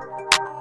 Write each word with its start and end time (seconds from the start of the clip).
Hey, 0.00 0.59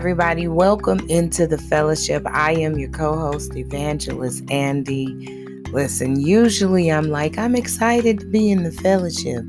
everybody, 0.00 0.48
welcome 0.48 0.98
into 1.10 1.46
the 1.46 1.58
fellowship. 1.58 2.22
I 2.26 2.52
am 2.52 2.78
your 2.78 2.88
co 2.88 3.18
host, 3.18 3.54
Evangelist 3.54 4.50
Andy. 4.50 5.04
Listen, 5.72 6.18
usually 6.18 6.90
I'm 6.90 7.10
like, 7.10 7.36
I'm 7.36 7.54
excited 7.54 8.20
to 8.20 8.26
be 8.26 8.50
in 8.50 8.62
the 8.62 8.72
fellowship. 8.72 9.44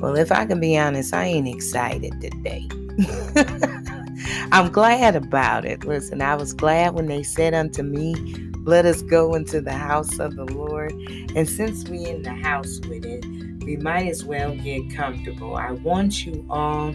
Well, 0.00 0.16
if 0.16 0.32
I 0.32 0.44
can 0.44 0.58
be 0.58 0.76
honest, 0.76 1.14
I 1.14 1.26
ain't 1.26 1.46
excited 1.46 2.20
today. 2.20 2.66
I'm 4.50 4.72
glad 4.72 5.14
about 5.14 5.64
it. 5.64 5.84
Listen, 5.84 6.20
I 6.20 6.34
was 6.34 6.52
glad 6.52 6.94
when 6.94 7.06
they 7.06 7.22
said 7.22 7.54
unto 7.54 7.84
me, 7.84 8.16
Let 8.64 8.84
us 8.84 9.02
go 9.02 9.36
into 9.36 9.60
the 9.60 9.72
house 9.72 10.18
of 10.18 10.34
the 10.34 10.46
Lord. 10.46 10.90
And 11.36 11.48
since 11.48 11.88
we 11.88 12.04
in 12.06 12.22
the 12.22 12.34
house 12.34 12.80
with 12.88 13.04
it, 13.04 13.24
we 13.64 13.76
might 13.76 14.08
as 14.08 14.24
well 14.24 14.56
get 14.56 14.92
comfortable. 14.92 15.54
I 15.54 15.70
want 15.70 16.26
you 16.26 16.44
all 16.50 16.92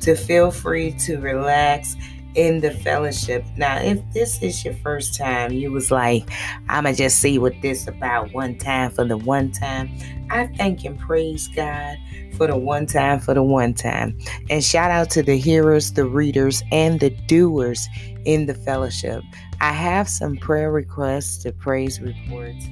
to 0.00 0.14
feel 0.14 0.50
free 0.50 0.92
to 1.00 1.18
relax 1.18 1.96
in 2.36 2.60
the 2.60 2.70
fellowship. 2.70 3.44
Now, 3.56 3.78
if 3.78 4.00
this 4.12 4.40
is 4.42 4.64
your 4.64 4.74
first 4.74 5.16
time, 5.16 5.52
you 5.52 5.72
was 5.72 5.90
like, 5.90 6.30
I'ma 6.68 6.92
just 6.92 7.18
see 7.18 7.38
what 7.38 7.54
this 7.62 7.88
about 7.88 8.32
one 8.32 8.56
time 8.58 8.90
for 8.90 9.04
the 9.04 9.16
one 9.16 9.50
time. 9.50 9.90
I 10.30 10.46
thank 10.46 10.84
and 10.84 10.98
praise 10.98 11.48
God 11.48 11.96
for 12.34 12.46
the 12.46 12.56
one 12.56 12.86
time 12.86 13.20
for 13.20 13.34
the 13.34 13.42
one 13.42 13.72
time. 13.72 14.18
And 14.50 14.62
shout 14.62 14.90
out 14.90 15.10
to 15.10 15.22
the 15.22 15.36
hearers, 15.36 15.92
the 15.92 16.04
readers, 16.04 16.62
and 16.70 17.00
the 17.00 17.10
doers 17.10 17.88
in 18.26 18.46
the 18.46 18.54
fellowship. 18.54 19.22
I 19.60 19.72
have 19.72 20.08
some 20.08 20.36
prayer 20.36 20.70
requests 20.70 21.38
to 21.44 21.52
praise 21.52 22.00
reports. 22.00 22.66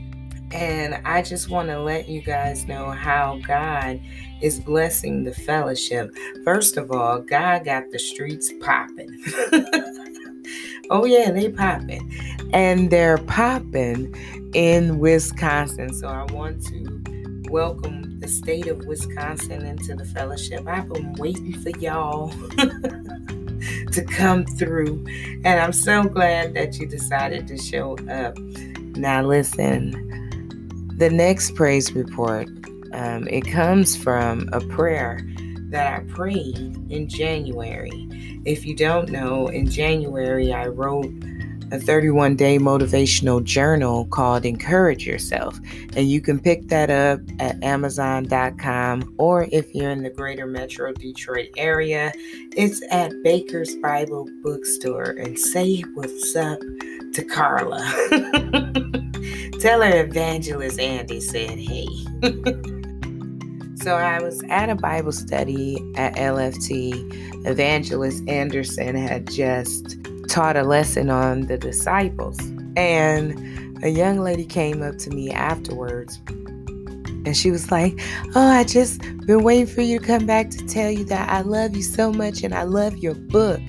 And 0.55 1.01
I 1.05 1.21
just 1.21 1.51
want 1.51 1.69
to 1.69 1.81
let 1.81 2.09
you 2.09 2.23
guys 2.23 2.69
know 2.69 2.93
how 2.93 3.41
God 3.45 4.01
is 4.41 4.61
blessing 4.61 5.25
the 5.25 5.35
fellowship. 5.35 6.15
First 6.45 6.77
of 6.77 6.93
all, 6.93 7.19
God 7.19 7.65
got 7.65 7.91
the 7.91 7.99
streets 7.99 8.53
popping. 8.61 9.11
oh, 10.91 11.07
yeah, 11.07 11.33
they 11.33 11.51
popping. 11.51 12.09
And 12.53 12.89
they're 12.89 13.19
popping 13.19 14.15
in 14.55 15.01
Wisconsin. 15.01 15.93
So 15.93 16.07
I 16.07 16.23
want 16.33 16.65
to 16.67 17.03
welcome 17.51 18.21
the 18.21 18.29
state 18.29 18.69
of 18.69 18.87
Wisconsin 18.87 19.67
into 19.67 19.97
the 19.97 20.05
fellowship. 20.05 20.69
I've 20.69 20.89
been 20.89 21.15
waiting 21.15 21.53
for 21.61 21.71
y'all. 21.81 22.33
to 23.93 24.05
come 24.05 24.45
through. 24.45 25.05
And 25.45 25.61
I'm 25.61 25.73
so 25.73 26.05
glad 26.05 26.55
that 26.55 26.79
you 26.79 26.87
decided 26.87 27.47
to 27.49 27.57
show 27.57 27.97
up. 28.09 28.39
Now, 28.97 29.23
listen, 29.23 30.24
the 30.97 31.11
next 31.11 31.55
praise 31.55 31.93
report, 31.93 32.49
um, 32.93 33.27
it 33.29 33.43
comes 33.43 33.97
from 33.97 34.49
a 34.53 34.61
prayer 34.61 35.21
that 35.71 35.93
I 35.93 36.05
prayed 36.05 36.77
in 36.91 37.09
January. 37.09 38.09
If 38.45 38.65
you 38.65 38.77
don't 38.77 39.09
know, 39.11 39.49
in 39.49 39.69
January 39.69 40.53
I 40.53 40.67
wrote 40.67 41.11
a 41.73 41.81
31 41.81 42.37
day 42.37 42.59
motivational 42.59 43.43
journal 43.43 44.07
called 44.07 44.45
Encourage 44.45 45.07
Yourself. 45.07 45.59
And 45.97 46.09
you 46.09 46.21
can 46.21 46.39
pick 46.39 46.69
that 46.69 46.91
up 46.91 47.21
at 47.41 47.63
Amazon.com 47.65 49.15
or 49.19 49.49
if 49.51 49.75
you're 49.75 49.91
in 49.91 50.03
the 50.03 50.11
greater 50.11 50.47
Metro 50.47 50.93
Detroit 50.93 51.49
area, 51.57 52.13
it's 52.57 52.81
at 52.91 53.13
Baker's 53.25 53.75
Bible 53.77 54.29
Bookstore. 54.43 55.17
And 55.19 55.39
say 55.39 55.81
what's 55.95 56.37
up 56.37 56.61
to 57.15 57.25
Carla. 57.25 59.01
Tell 59.65 59.81
her 59.81 60.05
Evangelist 60.05 60.79
Andy 60.79 61.23
said 61.23 61.59
hey. 61.59 61.87
so 63.77 63.97
I 63.97 64.21
was 64.23 64.43
at 64.51 64.69
a 64.69 64.75
Bible 64.75 65.11
study 65.11 65.79
at 65.97 66.15
LFT. 66.17 67.47
Evangelist 67.47 68.29
Anderson 68.29 68.95
had 68.95 69.27
just 69.27 69.97
taught 70.29 70.59
a 70.59 70.65
lesson 70.65 71.09
on 71.09 71.47
the 71.47 71.57
disciples. 71.57 72.39
And 72.77 73.83
a 73.83 73.89
young 73.89 74.19
lady 74.19 74.45
came 74.45 74.83
up 74.83 74.99
to 74.99 75.09
me 75.09 75.31
afterwards 75.31 76.21
and 77.25 77.35
she 77.35 77.51
was 77.51 77.71
like, 77.71 77.99
Oh, 78.35 78.47
I 78.47 78.65
just 78.65 79.01
been 79.25 79.45
waiting 79.45 79.67
for 79.67 79.81
you 79.81 79.99
to 79.99 80.05
come 80.05 80.27
back 80.27 80.51
to 80.51 80.67
tell 80.67 80.91
you 80.91 81.07
that 81.07 81.31
I 81.31 81.41
love 81.41 81.75
you 81.75 81.83
so 81.83 82.13
much 82.13 82.43
and 82.43 82.55
I 82.55 82.65
love 82.65 82.99
your 82.99 83.15
book. 83.15 83.63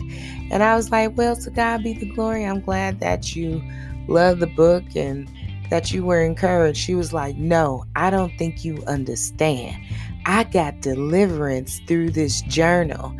And 0.51 0.61
I 0.61 0.75
was 0.75 0.91
like, 0.91 1.15
Well, 1.15 1.37
to 1.37 1.49
God 1.51 1.83
be 1.83 1.93
the 1.93 2.07
glory. 2.07 2.43
I'm 2.43 2.59
glad 2.59 2.99
that 2.99 3.33
you 3.33 3.63
love 4.09 4.39
the 4.39 4.47
book 4.47 4.83
and 4.97 5.29
that 5.69 5.91
you 5.91 6.05
were 6.05 6.21
encouraged. 6.21 6.77
She 6.77 6.95
was 6.95 7.13
like, 7.13 7.35
No, 7.37 7.85
I 7.95 8.09
don't 8.09 8.35
think 8.37 8.63
you 8.63 8.83
understand. 8.87 9.81
I 10.25 10.43
got 10.43 10.81
deliverance 10.81 11.79
through 11.87 12.11
this 12.11 12.41
journal. 12.43 13.15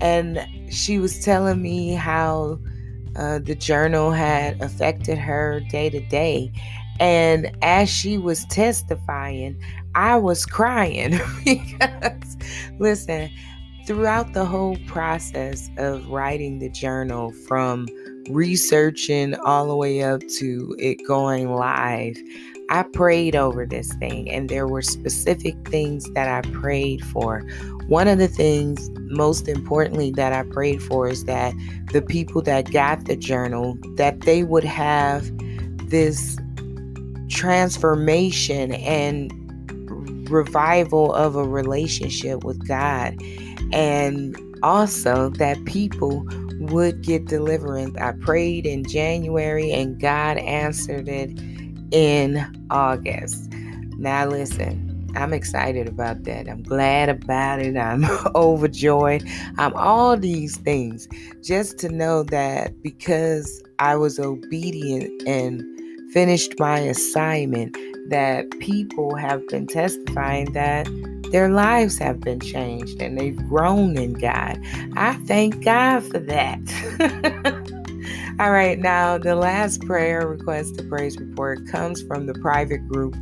And 0.00 0.46
she 0.70 0.98
was 0.98 1.24
telling 1.24 1.62
me 1.62 1.92
how 1.92 2.58
uh, 3.16 3.38
the 3.38 3.54
journal 3.54 4.10
had 4.10 4.60
affected 4.60 5.18
her 5.18 5.60
day 5.70 5.90
to 5.90 6.00
day. 6.00 6.52
And 6.98 7.56
as 7.62 7.90
she 7.90 8.18
was 8.18 8.44
testifying, 8.46 9.60
I 9.94 10.16
was 10.16 10.46
crying 10.46 11.18
because, 11.44 12.36
listen, 12.78 13.30
throughout 13.86 14.32
the 14.32 14.44
whole 14.44 14.76
process 14.86 15.70
of 15.76 16.08
writing 16.08 16.58
the 16.58 16.68
journal, 16.68 17.32
from 17.46 17.86
researching 18.28 19.34
all 19.36 19.66
the 19.66 19.76
way 19.76 20.02
up 20.02 20.20
to 20.38 20.74
it 20.78 20.96
going 21.06 21.54
live, 21.54 22.16
I 22.68 22.82
prayed 22.82 23.36
over 23.36 23.64
this 23.64 23.92
thing, 23.94 24.28
and 24.30 24.48
there 24.48 24.66
were 24.66 24.82
specific 24.82 25.54
things 25.68 26.10
that 26.12 26.28
I 26.28 26.48
prayed 26.50 27.04
for. 27.04 27.40
One 27.86 28.08
of 28.08 28.18
the 28.18 28.28
things, 28.28 28.90
most 29.02 29.46
importantly, 29.46 30.10
that 30.12 30.32
I 30.32 30.42
prayed 30.42 30.82
for 30.82 31.08
is 31.08 31.24
that 31.24 31.54
the 31.92 32.02
people 32.02 32.42
that 32.42 32.72
got 32.72 33.04
the 33.04 33.16
journal, 33.16 33.78
that 33.94 34.22
they 34.22 34.42
would 34.42 34.64
have 34.64 35.30
this 35.88 36.36
transformation 37.28 38.72
and 38.72 39.30
revival 40.28 41.14
of 41.14 41.36
a 41.36 41.44
relationship 41.44 42.42
with 42.42 42.66
God 42.66 43.16
and 43.72 44.36
also 44.62 45.28
that 45.30 45.64
people 45.64 46.26
would 46.70 47.02
get 47.02 47.26
deliverance. 47.26 47.96
I 47.98 48.12
prayed 48.12 48.66
in 48.66 48.84
January 48.84 49.72
and 49.72 50.00
God 50.00 50.38
answered 50.38 51.08
it 51.08 51.30
in 51.90 52.66
August. 52.70 53.50
Now, 53.98 54.26
listen, 54.26 54.86
I'm 55.16 55.32
excited 55.32 55.88
about 55.88 56.24
that. 56.24 56.48
I'm 56.48 56.62
glad 56.62 57.08
about 57.08 57.60
it. 57.60 57.76
I'm 57.76 58.04
overjoyed. 58.34 59.24
I'm 59.56 59.72
all 59.74 60.16
these 60.16 60.58
things 60.58 61.08
just 61.42 61.78
to 61.78 61.88
know 61.88 62.22
that 62.24 62.82
because 62.82 63.62
I 63.78 63.96
was 63.96 64.18
obedient 64.18 65.22
and 65.26 65.62
finished 66.12 66.58
my 66.58 66.78
assignment, 66.78 67.76
that 68.10 68.50
people 68.60 69.16
have 69.16 69.46
been 69.48 69.66
testifying 69.66 70.52
that 70.52 70.86
their 71.30 71.48
lives 71.48 71.98
have 71.98 72.20
been 72.20 72.40
changed 72.40 73.00
and 73.00 73.18
they've 73.18 73.36
grown 73.48 73.96
in 73.96 74.14
God. 74.14 74.58
I 74.96 75.14
thank 75.26 75.64
God 75.64 76.02
for 76.04 76.18
that. 76.18 77.72
All 78.38 78.50
right, 78.50 78.78
now 78.78 79.18
the 79.18 79.34
last 79.34 79.80
prayer 79.82 80.26
request 80.26 80.76
to 80.76 80.84
praise 80.84 81.18
report 81.18 81.66
comes 81.68 82.02
from 82.02 82.26
the 82.26 82.34
private 82.34 82.86
group 82.86 83.14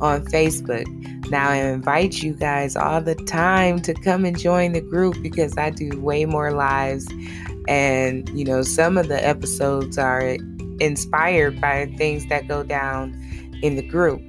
on 0.00 0.24
Facebook. 0.26 0.86
Now, 1.30 1.50
I 1.50 1.56
invite 1.56 2.22
you 2.22 2.34
guys 2.34 2.76
all 2.76 3.00
the 3.00 3.14
time 3.14 3.80
to 3.82 3.94
come 3.94 4.24
and 4.24 4.38
join 4.38 4.72
the 4.72 4.80
group 4.80 5.16
because 5.22 5.56
I 5.56 5.70
do 5.70 5.98
way 6.00 6.24
more 6.24 6.52
lives. 6.52 7.08
And, 7.68 8.28
you 8.30 8.44
know, 8.44 8.62
some 8.62 8.98
of 8.98 9.08
the 9.08 9.24
episodes 9.24 9.96
are 9.96 10.36
inspired 10.80 11.60
by 11.60 11.86
things 11.96 12.26
that 12.26 12.48
go 12.48 12.62
down 12.62 13.18
in 13.62 13.76
the 13.76 13.82
group. 13.82 14.20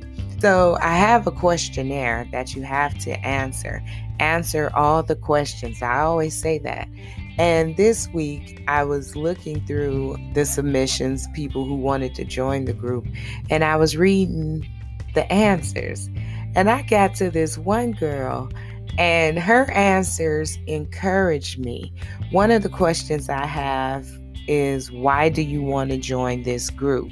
So, 0.44 0.78
I 0.82 0.98
have 0.98 1.26
a 1.26 1.32
questionnaire 1.32 2.28
that 2.34 2.54
you 2.54 2.64
have 2.64 3.00
to 3.06 3.12
answer. 3.26 3.82
Answer 4.20 4.70
all 4.76 5.02
the 5.02 5.16
questions. 5.16 5.82
I 5.82 6.00
always 6.02 6.38
say 6.38 6.58
that. 6.58 6.90
And 7.38 7.78
this 7.78 8.10
week, 8.10 8.62
I 8.68 8.84
was 8.84 9.16
looking 9.16 9.66
through 9.66 10.18
the 10.34 10.44
submissions, 10.44 11.30
people 11.34 11.64
who 11.64 11.76
wanted 11.76 12.14
to 12.16 12.26
join 12.26 12.66
the 12.66 12.74
group, 12.74 13.08
and 13.50 13.64
I 13.64 13.78
was 13.78 13.96
reading 13.96 14.68
the 15.14 15.32
answers. 15.32 16.10
And 16.56 16.70
I 16.70 16.82
got 16.82 17.16
to 17.16 17.32
this 17.32 17.58
one 17.58 17.94
girl, 17.94 18.52
and 18.98 19.40
her 19.40 19.72
answers 19.72 20.60
encouraged 20.68 21.58
me. 21.58 21.94
One 22.32 22.52
of 22.52 22.64
the 22.64 22.70
questions 22.70 23.30
I 23.30 23.46
have 23.46 24.06
is, 24.50 24.92
Why 24.92 25.30
do 25.30 25.42
you 25.42 25.62
want 25.62 25.92
to 25.92 25.98
join 25.98 26.44
this 26.44 26.70
group? 26.70 27.10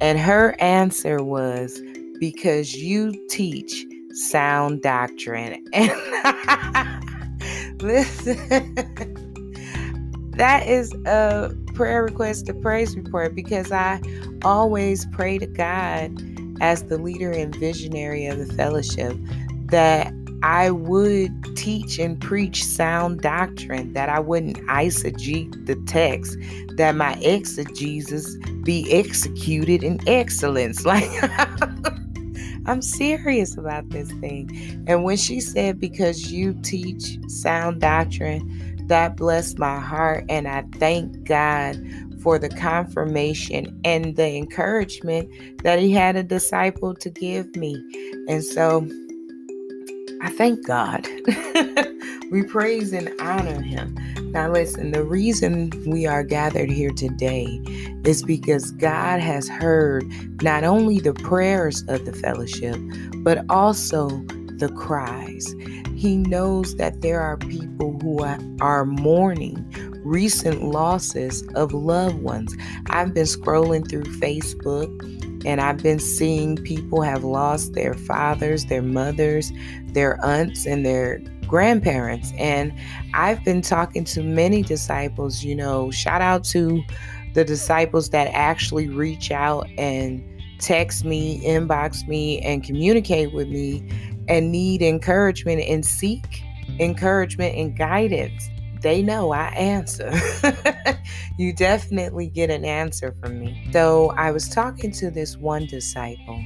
And 0.00 0.18
her 0.18 0.60
answer 0.60 1.22
was, 1.22 1.80
Because 2.18 2.74
you 2.74 3.14
teach 3.28 3.86
sound 4.12 4.82
doctrine. 4.82 5.64
And 5.72 5.92
listen, 7.82 8.36
that 10.32 10.66
is 10.66 10.92
a 11.06 11.54
prayer 11.74 12.02
request, 12.02 12.48
a 12.48 12.54
praise 12.54 12.96
report, 12.96 13.34
because 13.34 13.70
I 13.70 14.00
always 14.42 15.06
pray 15.06 15.38
to 15.38 15.46
God 15.46 16.12
as 16.60 16.84
the 16.84 16.98
leader 16.98 17.30
and 17.30 17.54
visionary 17.54 18.26
of 18.26 18.38
the 18.38 18.52
fellowship 18.54 19.16
that 19.66 20.12
I 20.42 20.70
would 20.70 21.56
teach 21.56 21.98
and 21.98 22.20
preach 22.20 22.64
sound 22.64 23.20
doctrine, 23.20 23.92
that 23.92 24.08
I 24.08 24.20
wouldn't 24.20 24.58
eisegete 24.68 25.66
the 25.66 25.74
text, 25.86 26.36
that 26.76 26.94
my 26.94 27.14
exegesis 27.14 28.36
be 28.62 28.90
executed 28.92 29.82
in 29.82 30.00
excellence. 30.08 30.82
Like, 30.84 31.10
I'm 32.68 32.82
serious 32.82 33.56
about 33.56 33.88
this 33.88 34.10
thing. 34.12 34.84
And 34.86 35.02
when 35.02 35.16
she 35.16 35.40
said, 35.40 35.80
because 35.80 36.30
you 36.30 36.52
teach 36.62 37.18
sound 37.30 37.80
doctrine, 37.80 38.86
that 38.88 39.16
blessed 39.16 39.58
my 39.58 39.80
heart. 39.80 40.26
And 40.28 40.46
I 40.46 40.64
thank 40.74 41.24
God 41.24 41.82
for 42.22 42.38
the 42.38 42.50
confirmation 42.50 43.80
and 43.84 44.16
the 44.16 44.36
encouragement 44.36 45.30
that 45.62 45.78
he 45.78 45.92
had 45.92 46.16
a 46.16 46.22
disciple 46.22 46.94
to 46.96 47.08
give 47.08 47.56
me. 47.56 47.74
And 48.28 48.44
so 48.44 48.86
I 50.20 50.28
thank 50.30 50.66
God. 50.66 51.08
we 52.30 52.42
praise 52.42 52.92
and 52.92 53.10
honor 53.18 53.62
him. 53.62 53.96
Now, 54.30 54.52
listen, 54.52 54.92
the 54.92 55.02
reason 55.02 55.72
we 55.86 56.06
are 56.06 56.22
gathered 56.22 56.70
here 56.70 56.90
today 56.90 57.62
is 58.04 58.22
because 58.22 58.72
God 58.72 59.20
has 59.20 59.48
heard 59.48 60.04
not 60.42 60.64
only 60.64 61.00
the 61.00 61.14
prayers 61.14 61.82
of 61.88 62.04
the 62.04 62.12
fellowship, 62.12 62.76
but 63.16 63.44
also 63.48 64.08
the 64.58 64.70
cries. 64.76 65.54
He 65.94 66.16
knows 66.16 66.76
that 66.76 67.00
there 67.00 67.20
are 67.20 67.38
people 67.38 67.98
who 68.02 68.22
are 68.60 68.84
mourning 68.84 69.64
recent 70.04 70.62
losses 70.62 71.42
of 71.54 71.72
loved 71.72 72.20
ones. 72.20 72.54
I've 72.86 73.14
been 73.14 73.24
scrolling 73.24 73.88
through 73.88 74.04
Facebook 74.04 74.88
and 75.44 75.60
I've 75.60 75.82
been 75.82 75.98
seeing 76.00 76.56
people 76.56 77.02
have 77.02 77.24
lost 77.24 77.72
their 77.72 77.94
fathers, 77.94 78.66
their 78.66 78.82
mothers, 78.82 79.50
their 79.86 80.22
aunts, 80.24 80.66
and 80.66 80.84
their 80.84 81.20
grandparents. 81.48 82.32
And 82.38 82.72
I've 83.14 83.42
been 83.44 83.62
talking 83.62 84.04
to 84.04 84.22
many 84.22 84.62
disciples, 84.62 85.42
you 85.42 85.54
know, 85.54 85.90
shout 85.90 86.20
out 86.20 86.44
to 86.44 86.82
the 87.34 87.44
disciples 87.44 88.10
that 88.10 88.28
actually 88.32 88.88
reach 88.88 89.30
out 89.30 89.68
and 89.78 90.22
text 90.60 91.04
me, 91.04 91.40
inbox 91.44 92.06
me, 92.06 92.40
and 92.40 92.62
communicate 92.62 93.32
with 93.32 93.48
me 93.48 93.88
and 94.28 94.52
need 94.52 94.82
encouragement 94.82 95.62
and 95.62 95.84
seek 95.84 96.42
encouragement 96.78 97.56
and 97.56 97.76
guidance 97.76 98.50
they 98.80 99.02
know 99.02 99.32
I 99.32 99.48
answer. 99.48 100.12
you 101.38 101.52
definitely 101.52 102.28
get 102.28 102.50
an 102.50 102.64
answer 102.64 103.14
from 103.20 103.40
me. 103.40 103.68
So 103.72 104.10
I 104.16 104.30
was 104.30 104.48
talking 104.48 104.92
to 104.92 105.10
this 105.10 105.36
one 105.36 105.66
disciple, 105.66 106.44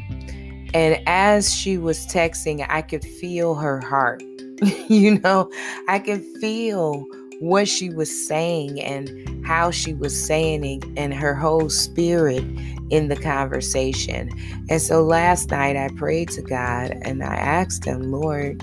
and 0.75 1.02
as 1.06 1.55
she 1.55 1.78
was 1.78 2.06
texting, 2.06 2.64
I 2.69 2.82
could 2.82 3.05
feel 3.05 3.55
her 3.55 3.81
heart. 3.81 4.22
you 4.88 5.18
know, 5.20 5.50
I 5.88 5.98
could 5.98 6.22
feel 6.40 7.04
what 7.40 7.66
she 7.66 7.90
was 7.90 8.10
saying 8.28 8.80
and 8.80 9.44
how 9.44 9.70
she 9.72 9.94
was 9.94 10.26
saying 10.26 10.64
it 10.64 10.84
and 10.96 11.12
her 11.12 11.34
whole 11.34 11.68
spirit 11.68 12.44
in 12.90 13.08
the 13.08 13.16
conversation. 13.16 14.30
And 14.68 14.80
so 14.80 15.02
last 15.02 15.50
night 15.50 15.76
I 15.76 15.88
prayed 15.96 16.28
to 16.30 16.42
God 16.42 16.92
and 17.02 17.24
I 17.24 17.34
asked 17.34 17.84
him, 17.84 18.12
Lord, 18.12 18.62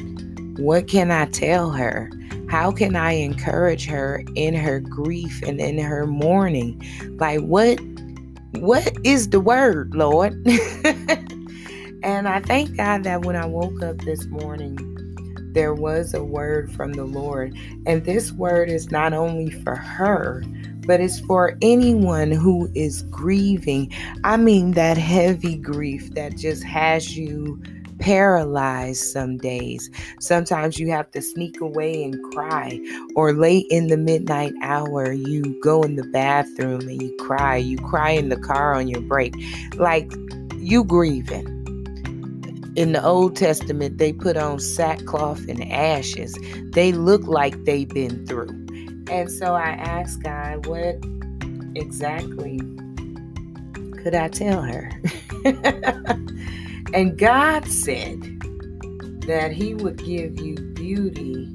what 0.59 0.87
can 0.87 1.11
I 1.11 1.25
tell 1.25 1.71
her? 1.71 2.09
How 2.49 2.71
can 2.71 2.95
I 2.95 3.11
encourage 3.13 3.85
her 3.87 4.23
in 4.35 4.53
her 4.55 4.79
grief 4.79 5.41
and 5.45 5.59
in 5.59 5.77
her 5.79 6.07
mourning? 6.07 6.81
Like 7.19 7.41
what 7.41 7.79
what 8.53 8.91
is 9.03 9.29
the 9.29 9.39
word, 9.39 9.93
Lord? 9.93 10.33
and 12.03 12.27
I 12.27 12.39
thank 12.41 12.77
God 12.77 13.03
that 13.03 13.25
when 13.25 13.35
I 13.35 13.45
woke 13.45 13.83
up 13.83 13.97
this 13.99 14.25
morning, 14.27 14.77
there 15.53 15.73
was 15.73 16.13
a 16.13 16.23
word 16.23 16.71
from 16.71 16.93
the 16.93 17.05
Lord. 17.05 17.57
And 17.85 18.05
this 18.05 18.31
word 18.31 18.69
is 18.69 18.91
not 18.91 19.13
only 19.13 19.49
for 19.49 19.75
her, 19.75 20.43
but 20.85 20.99
it's 20.99 21.19
for 21.19 21.57
anyone 21.61 22.31
who 22.31 22.69
is 22.75 23.03
grieving. 23.03 23.91
I 24.23 24.37
mean, 24.37 24.71
that 24.71 24.97
heavy 24.97 25.55
grief 25.55 26.13
that 26.15 26.37
just 26.37 26.63
has 26.63 27.15
you 27.17 27.61
paralyzed 27.99 29.03
some 29.03 29.37
days. 29.37 29.89
Sometimes 30.19 30.79
you 30.79 30.89
have 30.89 31.11
to 31.11 31.21
sneak 31.21 31.59
away 31.61 32.03
and 32.03 32.21
cry, 32.33 32.79
or 33.15 33.33
late 33.33 33.65
in 33.69 33.87
the 33.87 33.97
midnight 33.97 34.53
hour, 34.61 35.11
you 35.11 35.59
go 35.61 35.83
in 35.83 35.95
the 35.95 36.05
bathroom 36.05 36.81
and 36.81 37.01
you 37.01 37.15
cry. 37.17 37.57
You 37.57 37.77
cry 37.77 38.11
in 38.11 38.29
the 38.29 38.37
car 38.37 38.73
on 38.73 38.87
your 38.87 39.01
break. 39.01 39.35
Like 39.75 40.11
you 40.57 40.83
grieving. 40.83 41.58
In 42.75 42.93
the 42.93 43.03
Old 43.03 43.35
Testament, 43.35 43.97
they 43.97 44.13
put 44.13 44.37
on 44.37 44.59
sackcloth 44.59 45.47
and 45.47 45.71
ashes. 45.71 46.37
They 46.71 46.91
look 46.91 47.23
like 47.23 47.65
they've 47.65 47.89
been 47.89 48.25
through. 48.25 48.49
And 49.11 49.31
so 49.31 49.55
I 49.55 49.69
asked 49.69 50.23
God, 50.23 50.65
what 50.65 50.97
exactly 51.75 52.59
could 54.03 54.15
I 54.15 54.29
tell 54.29 54.61
her? 54.61 54.91
And 56.91 57.19
God 57.19 57.67
said 57.67 58.19
that 59.27 59.51
He 59.51 59.75
would 59.75 59.97
give 59.97 60.39
you 60.39 60.55
beauty 60.55 61.51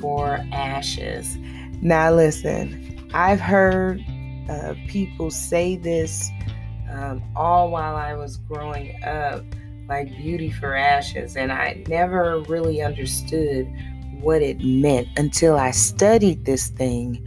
for 0.00 0.44
ashes. 0.52 1.36
Now, 1.80 2.12
listen, 2.12 3.08
I've 3.14 3.40
heard 3.40 4.04
uh, 4.48 4.74
people 4.88 5.30
say 5.30 5.76
this 5.76 6.28
um, 6.90 7.22
all 7.36 7.70
while 7.70 7.94
I 7.94 8.14
was 8.14 8.36
growing 8.36 9.00
up, 9.04 9.44
like 9.88 10.08
beauty 10.16 10.50
for 10.50 10.74
ashes, 10.74 11.36
and 11.36 11.52
I 11.52 11.84
never 11.88 12.40
really 12.48 12.82
understood 12.82 13.70
what 14.20 14.42
it 14.42 14.60
meant 14.60 15.08
until 15.16 15.56
I 15.56 15.70
studied 15.70 16.46
this 16.46 16.68
thing 16.68 17.26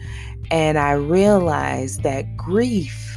and 0.49 0.77
I 0.77 0.93
realized 0.93 2.03
that 2.03 2.37
grief 2.37 3.16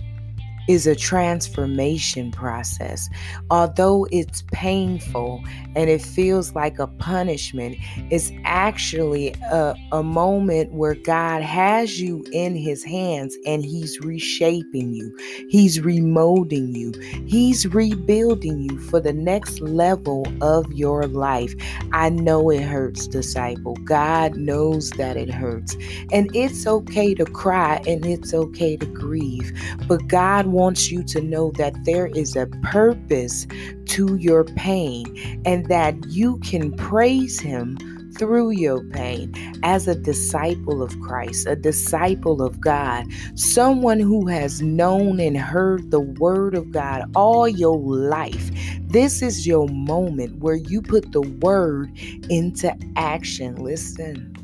is 0.71 0.87
a 0.87 0.95
transformation 0.95 2.31
process. 2.31 3.11
Although 3.51 4.07
it's 4.13 4.45
painful 4.53 5.43
and 5.75 5.91
it 5.91 6.01
feels 6.01 6.55
like 6.55 6.79
a 6.79 6.87
punishment, 6.87 7.77
it's 8.09 8.31
actually 8.45 9.33
a, 9.51 9.75
a 9.91 10.05
moment 10.05 10.73
where 10.73 10.95
God 10.95 11.43
has 11.43 12.01
you 12.01 12.25
in 12.33 12.55
His 12.55 12.85
hands 12.85 13.37
and 13.45 13.65
He's 13.65 13.99
reshaping 13.99 14.95
you, 14.95 15.13
He's 15.49 15.81
remolding 15.81 16.77
you, 16.77 16.93
He's 17.27 17.67
rebuilding 17.67 18.61
you 18.61 18.79
for 18.79 19.01
the 19.01 19.13
next 19.13 19.61
level 19.61 20.25
of 20.41 20.73
your 20.73 21.09
life. 21.09 21.53
I 21.93 22.11
know 22.11 22.49
it 22.49 22.63
hurts, 22.63 23.09
disciple. 23.09 23.75
God 23.83 24.37
knows 24.37 24.91
that 24.91 25.17
it 25.17 25.31
hurts. 25.31 25.77
And 26.13 26.31
it's 26.33 26.65
okay 26.65 27.13
to 27.17 27.25
cry 27.25 27.83
and 27.89 28.07
it's 28.07 28.33
okay 28.33 28.77
to 28.77 28.87
grieve. 28.87 29.53
But 29.89 30.07
God 30.07 30.47
wants 30.47 30.60
you 30.61 31.03
to 31.05 31.21
know 31.23 31.53
that 31.53 31.75
there 31.85 32.09
is 32.09 32.37
a 32.37 32.47
purpose 32.63 33.47
to 33.87 34.17
your 34.17 34.45
pain 34.45 35.43
and 35.47 35.67
that 35.67 35.95
you 36.09 36.39
can 36.41 36.73
praise 36.73 37.41
Him 37.41 37.79
through 38.19 38.51
your 38.51 38.85
pain 38.91 39.33
as 39.63 39.89
a 39.89 39.95
disciple 39.95 40.83
of 40.83 40.99
Christ, 41.01 41.47
a 41.47 41.57
disciple 41.57 42.43
of 42.43 42.61
God, 42.61 43.07
someone 43.35 44.01
who 44.01 44.27
has 44.27 44.61
known 44.61 45.21
and 45.21 45.39
heard 45.39 45.91
the 45.91 46.01
word 46.01 46.55
of 46.55 46.71
God 46.71 47.11
all 47.15 47.49
your 47.49 47.79
life. 47.79 48.51
This 48.83 49.23
is 49.23 49.47
your 49.47 49.69
moment 49.69 50.41
where 50.41 50.57
you 50.57 50.83
put 50.83 51.13
the 51.13 51.23
word 51.23 51.91
into 52.29 52.77
action. 52.97 53.57
Listen. 53.57 54.37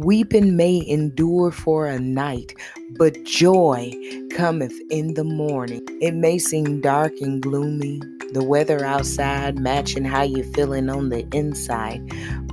Weeping 0.00 0.56
may 0.56 0.82
endure 0.88 1.50
for 1.50 1.86
a 1.86 1.98
night, 1.98 2.54
but 2.96 3.22
joy 3.24 3.92
cometh 4.30 4.72
in 4.88 5.12
the 5.12 5.24
morning. 5.24 5.86
It 6.00 6.14
may 6.14 6.38
seem 6.38 6.80
dark 6.80 7.12
and 7.20 7.42
gloomy, 7.42 8.00
the 8.32 8.42
weather 8.42 8.82
outside 8.82 9.58
matching 9.58 10.06
how 10.06 10.22
you're 10.22 10.50
feeling 10.54 10.88
on 10.88 11.10
the 11.10 11.28
inside, 11.34 12.00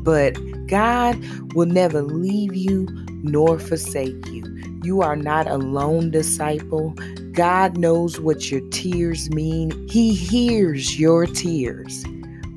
but 0.01 0.38
God 0.68 1.18
will 1.54 1.68
never 1.68 2.01
leave 2.01 2.54
you 2.54 2.86
nor 3.24 3.60
forsake 3.60 4.27
you. 4.27 4.44
You 4.84 5.01
are 5.01 5.16
not 5.16 5.48
alone, 5.48 6.12
disciple. 6.12 6.94
God 7.32 7.77
knows 7.77 8.20
what 8.20 8.51
your 8.51 8.62
tears 8.72 9.30
mean, 9.30 9.88
He 9.88 10.13
hears 10.13 11.00
your 11.00 11.25
tears. 11.25 12.04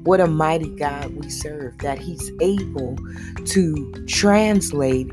What 0.04 0.20
a 0.20 0.26
mighty 0.26 0.70
God 0.76 1.14
we 1.14 1.28
serve, 1.28 1.76
that 1.78 1.98
He's 1.98 2.32
able 2.40 2.96
to 3.46 3.92
translate 4.06 5.10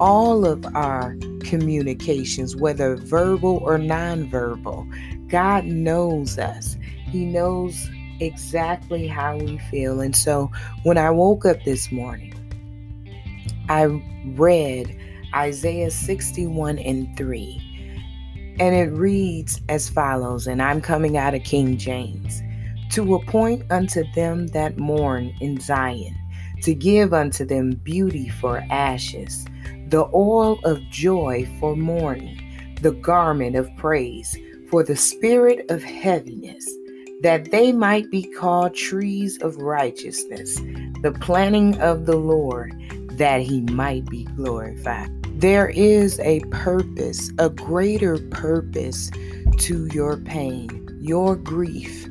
all 0.00 0.44
of 0.44 0.64
our 0.74 1.16
communications, 1.40 2.56
whether 2.56 2.96
verbal 2.96 3.58
or 3.58 3.78
nonverbal. 3.78 5.28
God 5.28 5.64
knows 5.66 6.38
us, 6.38 6.76
He 7.10 7.24
knows 7.24 7.88
exactly 8.20 9.06
how 9.06 9.36
we 9.36 9.58
feel. 9.70 10.00
And 10.00 10.14
so 10.14 10.50
when 10.82 10.98
I 10.98 11.10
woke 11.10 11.44
up 11.44 11.62
this 11.64 11.90
morning, 11.90 12.32
I 13.68 13.84
read 14.34 14.96
Isaiah 15.34 15.90
61 15.90 16.78
and 16.78 17.16
3. 17.16 17.60
And 18.60 18.74
it 18.74 18.96
reads 18.96 19.60
as 19.68 19.88
follows, 19.88 20.46
and 20.46 20.62
I'm 20.62 20.80
coming 20.80 21.16
out 21.16 21.34
of 21.34 21.42
King 21.42 21.76
James 21.76 22.40
to 22.94 23.16
appoint 23.16 23.60
unto 23.72 24.04
them 24.12 24.46
that 24.48 24.78
mourn 24.78 25.34
in 25.40 25.58
Zion, 25.58 26.16
to 26.62 26.72
give 26.72 27.12
unto 27.12 27.44
them 27.44 27.72
beauty 27.72 28.28
for 28.28 28.62
ashes, 28.70 29.46
the 29.88 30.08
oil 30.14 30.60
of 30.62 30.80
joy 30.90 31.44
for 31.58 31.74
mourning, 31.74 32.40
the 32.80 32.92
garment 32.92 33.56
of 33.56 33.68
praise 33.78 34.38
for 34.70 34.84
the 34.84 34.94
spirit 34.94 35.68
of 35.72 35.82
heaviness, 35.82 36.64
that 37.22 37.50
they 37.50 37.72
might 37.72 38.08
be 38.12 38.22
called 38.22 38.76
trees 38.76 39.42
of 39.42 39.56
righteousness, 39.56 40.54
the 41.02 41.16
planting 41.20 41.76
of 41.80 42.06
the 42.06 42.16
Lord, 42.16 42.72
that 43.14 43.40
he 43.40 43.62
might 43.62 44.06
be 44.06 44.22
glorified. 44.36 45.10
There 45.40 45.68
is 45.70 46.20
a 46.20 46.38
purpose, 46.50 47.32
a 47.40 47.50
greater 47.50 48.18
purpose 48.30 49.10
to 49.58 49.88
your 49.92 50.16
pain, 50.18 50.96
your 51.02 51.34
grief 51.34 52.08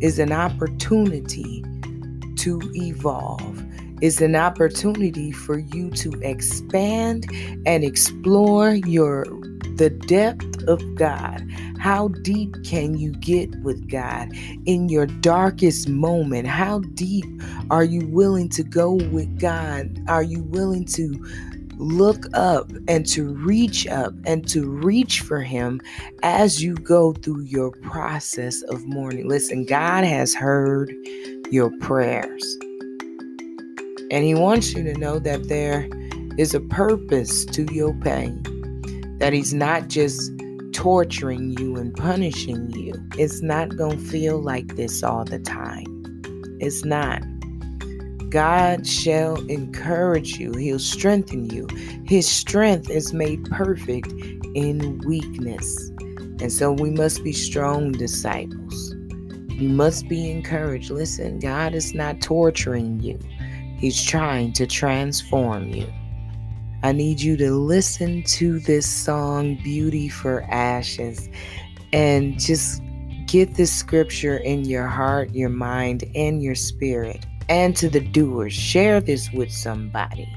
is 0.00 0.18
an 0.18 0.32
opportunity 0.32 1.64
to 2.36 2.60
evolve, 2.74 3.64
is 4.02 4.20
an 4.20 4.36
opportunity 4.36 5.32
for 5.32 5.58
you 5.58 5.90
to 5.90 6.12
expand 6.22 7.26
and 7.66 7.84
explore 7.84 8.74
your 8.74 9.24
the 9.76 9.90
depth 9.90 10.62
of 10.64 10.82
God. 10.96 11.48
How 11.78 12.08
deep 12.08 12.56
can 12.64 12.98
you 12.98 13.12
get 13.12 13.48
with 13.62 13.88
God 13.88 14.28
in 14.66 14.88
your 14.88 15.06
darkest 15.06 15.88
moment? 15.88 16.48
How 16.48 16.80
deep 16.94 17.24
are 17.70 17.84
you 17.84 18.06
willing 18.08 18.48
to 18.50 18.64
go 18.64 18.94
with 18.94 19.38
God? 19.38 19.98
Are 20.08 20.24
you 20.24 20.42
willing 20.42 20.84
to 20.86 21.24
look 21.78 22.24
up 22.34 22.70
and 22.88 23.06
to 23.06 23.34
reach 23.34 23.86
up 23.86 24.12
and 24.26 24.46
to 24.48 24.68
reach 24.68 25.20
for 25.20 25.40
Him 25.40 25.80
as 26.22 26.62
you 26.62 26.74
go 26.74 27.12
through 27.12 27.42
your 27.42 27.70
process 27.70 28.62
of 28.62 28.84
mourning. 28.86 29.28
Listen, 29.28 29.64
God 29.64 30.04
has 30.04 30.34
heard 30.34 30.92
your 31.50 31.70
prayers. 31.78 32.58
And 34.10 34.24
He 34.24 34.34
wants 34.34 34.74
you 34.74 34.82
to 34.84 34.94
know 34.98 35.18
that 35.18 35.48
there 35.48 35.88
is 36.36 36.54
a 36.54 36.60
purpose 36.60 37.44
to 37.46 37.66
your 37.72 37.94
pain, 37.94 38.42
that 39.18 39.32
He's 39.32 39.54
not 39.54 39.88
just 39.88 40.32
torturing 40.72 41.58
you 41.58 41.76
and 41.76 41.94
punishing 41.96 42.70
you. 42.70 42.94
It's 43.18 43.42
not 43.42 43.76
going 43.76 43.98
to 43.98 44.04
feel 44.04 44.40
like 44.40 44.76
this 44.76 45.02
all 45.02 45.24
the 45.24 45.38
time. 45.38 45.86
It's 46.60 46.84
not. 46.84 47.22
God 48.30 48.86
shall 48.86 49.36
encourage 49.46 50.38
you, 50.38 50.52
He'll 50.52 50.78
strengthen 50.78 51.48
you. 51.50 51.66
His 52.06 52.28
strength 52.28 52.90
is 52.90 53.14
made 53.14 53.44
perfect 53.46 54.12
in 54.54 54.98
weakness. 55.06 55.90
And 56.40 56.52
so 56.52 56.72
we 56.72 56.90
must 56.90 57.24
be 57.24 57.32
strong 57.32 57.92
disciples. 57.92 58.94
You 59.48 59.68
must 59.68 60.08
be 60.08 60.30
encouraged. 60.30 60.90
Listen, 60.90 61.38
God 61.38 61.74
is 61.74 61.94
not 61.94 62.20
torturing 62.20 63.00
you, 63.00 63.18
He's 63.78 64.04
trying 64.04 64.52
to 64.54 64.66
transform 64.66 65.68
you. 65.70 65.86
I 66.82 66.92
need 66.92 67.20
you 67.20 67.36
to 67.38 67.50
listen 67.52 68.22
to 68.24 68.60
this 68.60 68.86
song, 68.86 69.58
Beauty 69.64 70.08
for 70.08 70.42
Ashes, 70.42 71.28
and 71.92 72.38
just 72.38 72.82
get 73.26 73.54
this 73.54 73.72
scripture 73.72 74.36
in 74.36 74.64
your 74.64 74.86
heart, 74.86 75.34
your 75.34 75.48
mind, 75.48 76.04
and 76.14 76.42
your 76.42 76.54
spirit 76.54 77.26
and 77.48 77.76
to 77.76 77.88
the 77.88 78.00
doers. 78.00 78.52
Share 78.52 79.00
this 79.00 79.30
with 79.32 79.50
somebody 79.50 80.28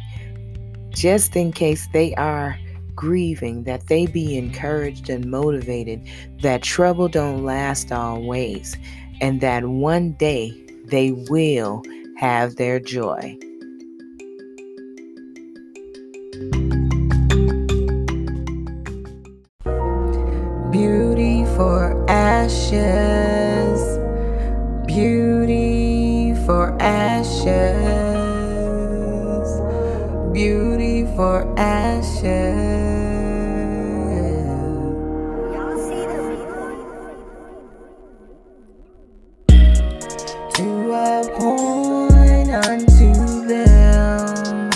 just 0.91 1.35
in 1.35 1.51
case 1.51 1.87
they 1.93 2.13
are 2.15 2.57
grieving 2.95 3.63
that 3.63 3.87
they 3.87 4.05
be 4.05 4.37
encouraged 4.37 5.09
and 5.09 5.25
motivated 5.25 6.05
that 6.41 6.61
trouble 6.61 7.07
don't 7.07 7.43
last 7.43 7.91
always 7.91 8.77
and 9.21 9.41
that 9.41 9.65
one 9.65 10.11
day 10.13 10.51
they 10.85 11.11
will 11.29 11.81
have 12.17 12.55
their 12.57 12.79
joy. 12.79 13.37
Beauty 20.71 21.45
for 21.55 22.05
ashes, 22.09 23.81
beauty 24.85 25.90
for 26.51 26.67
ashes, 26.81 27.47
beauty 30.33 31.05
for 31.15 31.37
ashes. 31.57 32.27
To 40.55 40.67
a 40.91 41.21
appoint 41.21 42.49
unto 42.67 43.09
them 43.47 44.69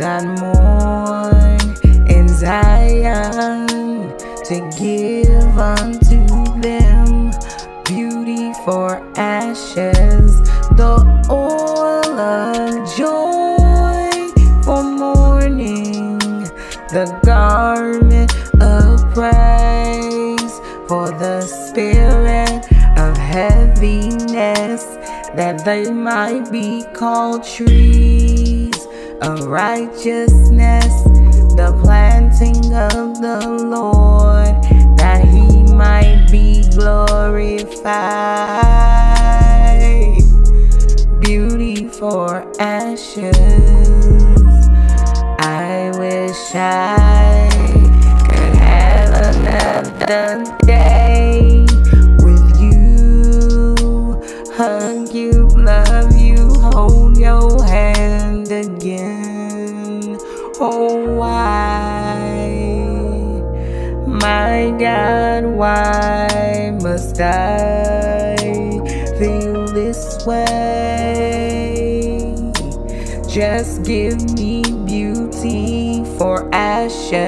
that 0.00 0.22
mourn 0.40 1.62
in 2.08 2.26
Zion, 2.26 3.68
to 4.48 4.56
give 4.76 5.29
the 16.90 17.06
garment 17.24 18.34
of 18.60 19.14
praise 19.14 20.52
for 20.88 21.08
the 21.20 21.40
spirit 21.42 22.66
of 22.98 23.16
heaviness, 23.16 24.82
that 25.36 25.64
they 25.64 25.88
might 25.92 26.50
be 26.50 26.84
called 26.92 27.44
trees 27.44 28.74
of 29.22 29.46
righteousness, 29.46 31.04
the 31.54 31.78
planting 31.80 32.74
of 32.74 33.20
the 33.20 33.46
Lord, 33.48 34.60
that 34.98 35.24
he 35.24 35.62
might 35.72 36.26
be 36.28 36.64
glorified. 36.70 37.70
Beauty 41.20 41.86
for 41.86 42.44
ashes. 42.58 43.89
Wish 46.52 46.56
could 48.28 48.54
have 48.56 49.36
another 49.36 50.44
day 50.66 51.64
with 52.24 52.60
you. 52.60 54.20
Hug 54.56 55.14
you, 55.14 55.46
love 55.54 56.16
you, 56.16 56.48
hold 56.72 57.16
your 57.18 57.62
hand 57.64 58.50
again. 58.50 60.18
Oh, 60.58 61.14
why? 61.14 62.26
My 64.08 64.74
God, 64.76 65.44
why 65.44 66.76
must 66.82 67.20
I 67.20 68.36
feel 69.20 69.66
this 69.68 70.26
way? 70.26 70.50
Just 73.28 73.84
give 73.84 74.20
me 74.34 74.49
for 76.20 76.38
ashes. 76.54 77.24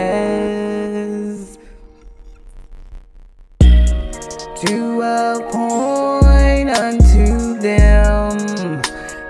To 3.59 5.01
appoint 5.01 6.69
unto 6.69 7.59
them 7.59 8.37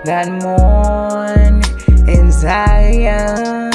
that 0.03 0.27
mourn 0.43 1.63
in 2.09 2.29
Zion 2.29 3.71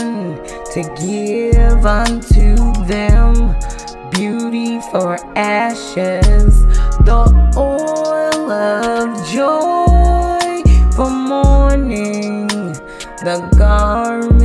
to 0.74 0.80
give 1.00 1.86
unto 1.86 2.54
them 2.84 3.56
beauty 4.10 4.80
for 4.90 5.16
ashes, 5.38 6.66
the 7.08 7.24
oil 7.56 8.52
of 8.52 9.26
joy 9.26 10.62
for 10.92 11.08
mourning, 11.08 12.46
the 13.24 13.48
garment 13.56 14.37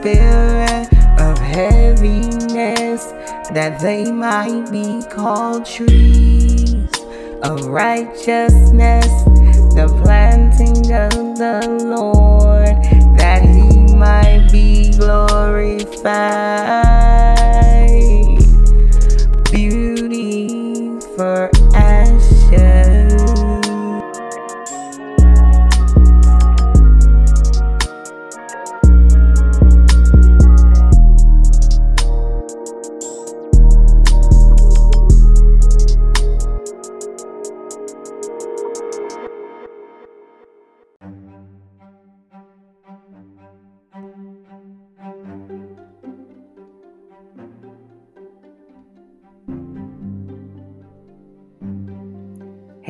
spirit 0.00 0.88
of 1.20 1.36
heaviness, 1.38 3.04
that 3.52 3.78
they 3.82 4.10
might 4.10 4.70
be 4.70 5.02
called 5.10 5.66
trees 5.66 6.88
of 7.42 7.66
righteousness, 7.66 9.06
the 9.74 9.86
planting 10.02 10.90
of 10.90 11.10
the 11.36 11.68
Lord, 11.84 12.82
that 13.18 13.42
he 13.42 13.94
might 13.94 14.48
be 14.50 14.90
glorified. 14.92 15.60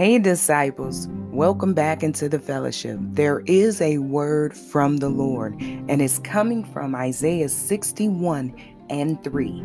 Hey, 0.01 0.19
disciples, 0.19 1.09
welcome 1.31 1.75
back 1.75 2.03
into 2.03 2.27
the 2.27 2.39
fellowship. 2.39 2.99
There 3.03 3.41
is 3.41 3.83
a 3.83 3.99
word 3.99 4.57
from 4.57 4.97
the 4.97 5.11
Lord, 5.11 5.61
and 5.61 6.01
it's 6.01 6.19
coming 6.21 6.65
from 6.65 6.95
Isaiah 6.95 7.51
61 7.51 8.57
and 8.89 9.23
3. 9.23 9.63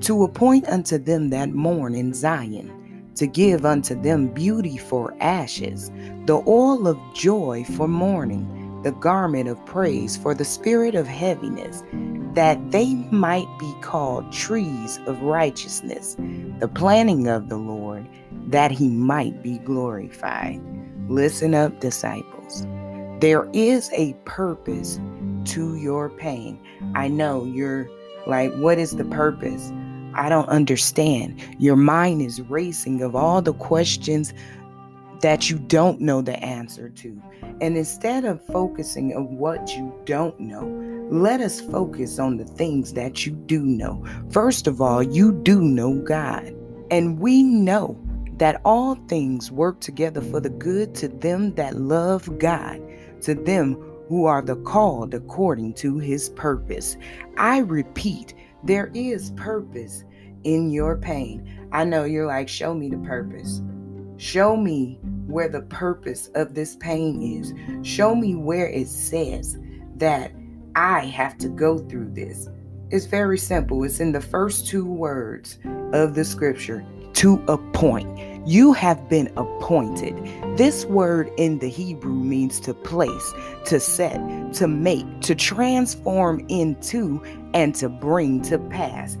To 0.00 0.24
appoint 0.24 0.66
unto 0.66 0.98
them 0.98 1.30
that 1.30 1.50
mourn 1.50 1.94
in 1.94 2.14
Zion, 2.14 3.12
to 3.14 3.28
give 3.28 3.64
unto 3.64 3.94
them 3.94 4.26
beauty 4.26 4.76
for 4.76 5.14
ashes, 5.20 5.92
the 6.24 6.42
oil 6.48 6.88
of 6.88 6.98
joy 7.14 7.62
for 7.76 7.86
mourning, 7.86 8.82
the 8.82 8.90
garment 8.90 9.48
of 9.48 9.64
praise 9.66 10.16
for 10.16 10.34
the 10.34 10.44
spirit 10.44 10.96
of 10.96 11.06
heaviness, 11.06 11.84
that 12.34 12.72
they 12.72 12.92
might 13.12 13.46
be 13.60 13.72
called 13.82 14.32
trees 14.32 14.98
of 15.06 15.22
righteousness, 15.22 16.16
the 16.58 16.66
planting 16.66 17.28
of 17.28 17.48
the 17.48 17.56
Lord 17.56 17.85
that 18.46 18.70
he 18.70 18.88
might 18.88 19.42
be 19.42 19.58
glorified. 19.58 20.60
Listen 21.08 21.54
up, 21.54 21.80
disciples. 21.80 22.66
There 23.20 23.48
is 23.52 23.90
a 23.92 24.14
purpose 24.24 25.00
to 25.46 25.76
your 25.76 26.10
pain. 26.10 26.60
I 26.94 27.08
know 27.08 27.44
you're 27.44 27.88
like, 28.26 28.52
what 28.56 28.78
is 28.78 28.92
the 28.92 29.04
purpose? 29.04 29.72
I 30.14 30.28
don't 30.28 30.48
understand. 30.48 31.40
Your 31.58 31.76
mind 31.76 32.22
is 32.22 32.40
racing 32.42 33.02
of 33.02 33.14
all 33.14 33.42
the 33.42 33.54
questions 33.54 34.32
that 35.20 35.48
you 35.48 35.58
don't 35.58 36.00
know 36.00 36.20
the 36.20 36.38
answer 36.44 36.88
to. 36.88 37.22
And 37.60 37.76
instead 37.76 38.24
of 38.24 38.44
focusing 38.46 39.14
on 39.14 39.36
what 39.36 39.74
you 39.76 39.92
don't 40.04 40.38
know, 40.38 40.66
let 41.10 41.40
us 41.40 41.60
focus 41.60 42.18
on 42.18 42.36
the 42.36 42.44
things 42.44 42.92
that 42.94 43.24
you 43.24 43.32
do 43.32 43.62
know. 43.62 44.04
First 44.30 44.66
of 44.66 44.80
all, 44.80 45.02
you 45.02 45.32
do 45.32 45.60
know 45.60 45.94
God. 46.00 46.54
And 46.90 47.18
we 47.18 47.42
know 47.42 47.98
that 48.38 48.60
all 48.64 48.96
things 49.08 49.50
work 49.50 49.80
together 49.80 50.20
for 50.20 50.40
the 50.40 50.50
good 50.50 50.94
to 50.96 51.08
them 51.08 51.54
that 51.54 51.76
love 51.76 52.38
God, 52.38 52.80
to 53.22 53.34
them 53.34 53.74
who 54.08 54.26
are 54.26 54.42
the 54.42 54.56
called 54.56 55.14
according 55.14 55.74
to 55.74 55.98
his 55.98 56.28
purpose. 56.30 56.96
I 57.38 57.58
repeat, 57.58 58.34
there 58.62 58.90
is 58.94 59.30
purpose 59.32 60.04
in 60.44 60.70
your 60.70 60.96
pain. 60.96 61.68
I 61.72 61.84
know 61.84 62.04
you're 62.04 62.26
like, 62.26 62.48
show 62.48 62.74
me 62.74 62.88
the 62.88 62.98
purpose. 62.98 63.62
Show 64.16 64.56
me 64.56 64.98
where 65.26 65.48
the 65.48 65.62
purpose 65.62 66.30
of 66.34 66.54
this 66.54 66.76
pain 66.76 67.20
is. 67.20 67.52
Show 67.86 68.14
me 68.14 68.34
where 68.34 68.68
it 68.68 68.88
says 68.88 69.58
that 69.96 70.32
I 70.76 71.00
have 71.06 71.36
to 71.38 71.48
go 71.48 71.78
through 71.78 72.12
this. 72.12 72.48
It's 72.90 73.06
very 73.06 73.38
simple. 73.38 73.82
It's 73.82 73.98
in 73.98 74.12
the 74.12 74.20
first 74.20 74.68
two 74.68 74.84
words 74.84 75.58
of 75.92 76.14
the 76.14 76.24
scripture 76.24 76.86
to 77.16 77.42
appoint. 77.48 78.46
You 78.46 78.74
have 78.74 79.08
been 79.08 79.32
appointed. 79.36 80.14
This 80.56 80.84
word 80.84 81.30
in 81.38 81.58
the 81.58 81.68
Hebrew 81.68 82.14
means 82.14 82.60
to 82.60 82.74
place, 82.74 83.32
to 83.64 83.80
set, 83.80 84.20
to 84.54 84.68
make, 84.68 85.22
to 85.22 85.34
transform 85.34 86.44
into, 86.48 87.22
and 87.54 87.74
to 87.76 87.88
bring 87.88 88.42
to 88.42 88.58
pass. 88.58 89.16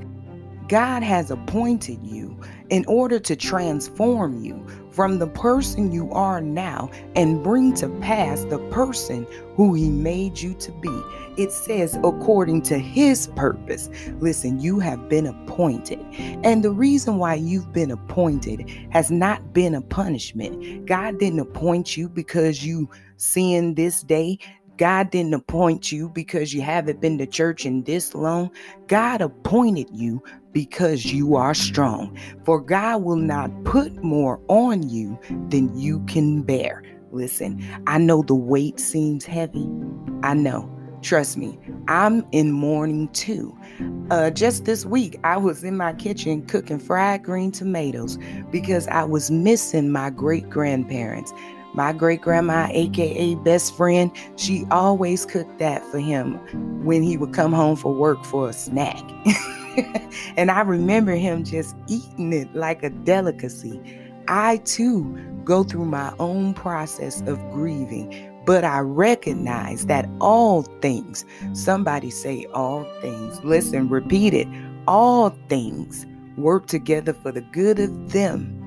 God 0.68 1.02
has 1.02 1.30
appointed 1.30 2.04
you 2.04 2.38
in 2.70 2.84
order 2.86 3.20
to 3.20 3.36
transform 3.36 4.42
you 4.42 4.66
from 4.90 5.18
the 5.18 5.26
person 5.26 5.92
you 5.92 6.10
are 6.10 6.40
now 6.40 6.90
and 7.14 7.44
bring 7.44 7.74
to 7.74 7.88
pass 8.00 8.44
the 8.44 8.58
person 8.70 9.26
who 9.54 9.74
He 9.74 9.88
made 9.88 10.40
you 10.40 10.54
to 10.54 10.72
be. 10.72 11.02
It 11.36 11.52
says, 11.52 11.96
according 12.02 12.62
to 12.62 12.78
His 12.78 13.28
purpose. 13.36 13.90
Listen, 14.20 14.58
you 14.58 14.80
have 14.80 15.08
been 15.08 15.26
appointed. 15.26 16.00
And 16.42 16.64
the 16.64 16.72
reason 16.72 17.18
why 17.18 17.34
you've 17.34 17.72
been 17.72 17.90
appointed 17.90 18.68
has 18.90 19.10
not 19.10 19.52
been 19.52 19.74
a 19.74 19.82
punishment. 19.82 20.86
God 20.86 21.20
didn't 21.20 21.40
appoint 21.40 21.96
you 21.96 22.08
because 22.08 22.64
you 22.64 22.90
sin 23.18 23.74
this 23.74 24.02
day. 24.02 24.38
God 24.76 25.10
didn't 25.10 25.34
appoint 25.34 25.90
you 25.90 26.08
because 26.10 26.52
you 26.52 26.62
haven't 26.62 27.00
been 27.00 27.18
to 27.18 27.26
church 27.26 27.64
in 27.64 27.84
this 27.84 28.14
long. 28.14 28.50
God 28.88 29.20
appointed 29.20 29.88
you 29.92 30.22
because 30.52 31.06
you 31.06 31.36
are 31.36 31.54
strong. 31.54 32.16
For 32.44 32.60
God 32.60 33.02
will 33.02 33.16
not 33.16 33.50
put 33.64 34.02
more 34.02 34.40
on 34.48 34.88
you 34.88 35.18
than 35.48 35.76
you 35.78 36.04
can 36.06 36.42
bear. 36.42 36.82
Listen, 37.12 37.64
I 37.86 37.98
know 37.98 38.22
the 38.22 38.34
weight 38.34 38.78
seems 38.78 39.24
heavy. 39.24 39.68
I 40.22 40.34
know. 40.34 40.70
Trust 41.02 41.36
me, 41.36 41.58
I'm 41.88 42.26
in 42.32 42.50
mourning 42.52 43.08
too. 43.10 43.56
Uh, 44.10 44.30
just 44.30 44.64
this 44.64 44.84
week, 44.84 45.18
I 45.24 45.36
was 45.36 45.62
in 45.62 45.76
my 45.76 45.92
kitchen 45.92 46.44
cooking 46.46 46.78
fried 46.78 47.22
green 47.22 47.52
tomatoes 47.52 48.18
because 48.50 48.88
I 48.88 49.04
was 49.04 49.30
missing 49.30 49.92
my 49.92 50.10
great 50.10 50.48
grandparents. 50.48 51.32
My 51.76 51.92
great 51.92 52.22
grandma, 52.22 52.68
aka 52.70 53.34
best 53.34 53.76
friend, 53.76 54.10
she 54.36 54.64
always 54.70 55.26
cooked 55.26 55.58
that 55.58 55.84
for 55.90 55.98
him 55.98 56.34
when 56.82 57.02
he 57.02 57.18
would 57.18 57.34
come 57.34 57.52
home 57.52 57.76
for 57.76 57.92
work 57.92 58.24
for 58.24 58.48
a 58.48 58.52
snack. 58.54 59.02
and 60.38 60.50
I 60.50 60.62
remember 60.62 61.12
him 61.16 61.44
just 61.44 61.76
eating 61.86 62.32
it 62.32 62.54
like 62.54 62.82
a 62.82 62.88
delicacy. 62.88 63.78
I 64.26 64.56
too 64.64 65.04
go 65.44 65.64
through 65.64 65.84
my 65.84 66.14
own 66.18 66.54
process 66.54 67.20
of 67.26 67.38
grieving, 67.52 68.42
but 68.46 68.64
I 68.64 68.78
recognize 68.78 69.84
that 69.84 70.08
all 70.18 70.62
things, 70.80 71.26
somebody 71.52 72.08
say 72.10 72.46
all 72.54 72.84
things, 73.02 73.38
listen, 73.44 73.90
repeat 73.90 74.32
it, 74.32 74.48
all 74.88 75.28
things 75.50 76.06
work 76.38 76.68
together 76.68 77.12
for 77.12 77.32
the 77.32 77.42
good 77.42 77.78
of 77.78 78.12
them 78.12 78.65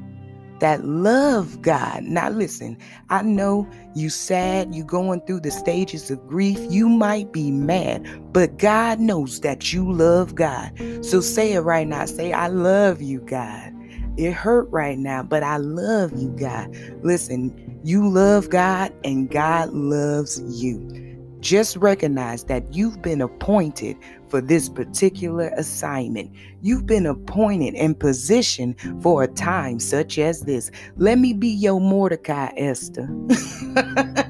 that 0.60 0.86
love 0.86 1.62
God. 1.62 2.04
Now, 2.04 2.30
listen, 2.30 2.78
I 3.10 3.22
know 3.22 3.70
you 3.96 4.10
sad, 4.10 4.74
you 4.74 4.84
going 4.84 5.22
through 5.22 5.42
the 5.42 5.52
stages 5.52 6.12
of 6.12 6.26
grief, 6.28 6.60
you 6.70 6.90
might 6.90 7.32
be 7.32 7.52
mad, 7.52 8.08
but 8.34 8.58
God 8.58 9.00
knows 9.00 9.42
that 9.42 9.74
you 9.74 9.92
love 9.92 10.36
God. 10.36 10.72
So 11.02 11.22
say 11.22 11.54
it 11.54 11.62
right 11.62 11.88
now. 11.88 12.06
Say, 12.06 12.34
I 12.34 12.48
love 12.48 13.02
you, 13.02 13.20
God. 13.22 13.74
It 14.18 14.34
hurt 14.34 14.70
right 14.70 14.98
now, 14.98 15.24
but 15.24 15.44
I 15.44 15.58
love 15.58 16.12
you, 16.18 16.30
God. 16.30 16.76
Listen, 17.04 17.80
you 17.84 18.08
love 18.10 18.50
God 18.50 18.94
and 19.04 19.30
God 19.30 19.70
loves 19.70 20.42
you. 20.62 21.09
Just 21.40 21.78
recognize 21.78 22.44
that 22.46 22.74
you've 22.74 23.02
been 23.02 23.22
appointed 23.22 23.98
for 24.28 24.42
this 24.42 24.70
particular 24.70 25.52
assignment. 25.56 26.32
You've 26.62 26.86
been 26.86 27.06
appointed 27.06 27.76
and 27.76 28.00
positioned 28.00 28.76
for 29.02 29.24
a 29.24 29.28
time 29.28 29.80
such 29.80 30.20
as 30.20 30.42
this. 30.42 30.70
Let 30.98 31.18
me 31.18 31.34
be 31.34 31.48
your 31.48 31.80
Mordecai, 31.80 32.52
Esther. 32.58 33.10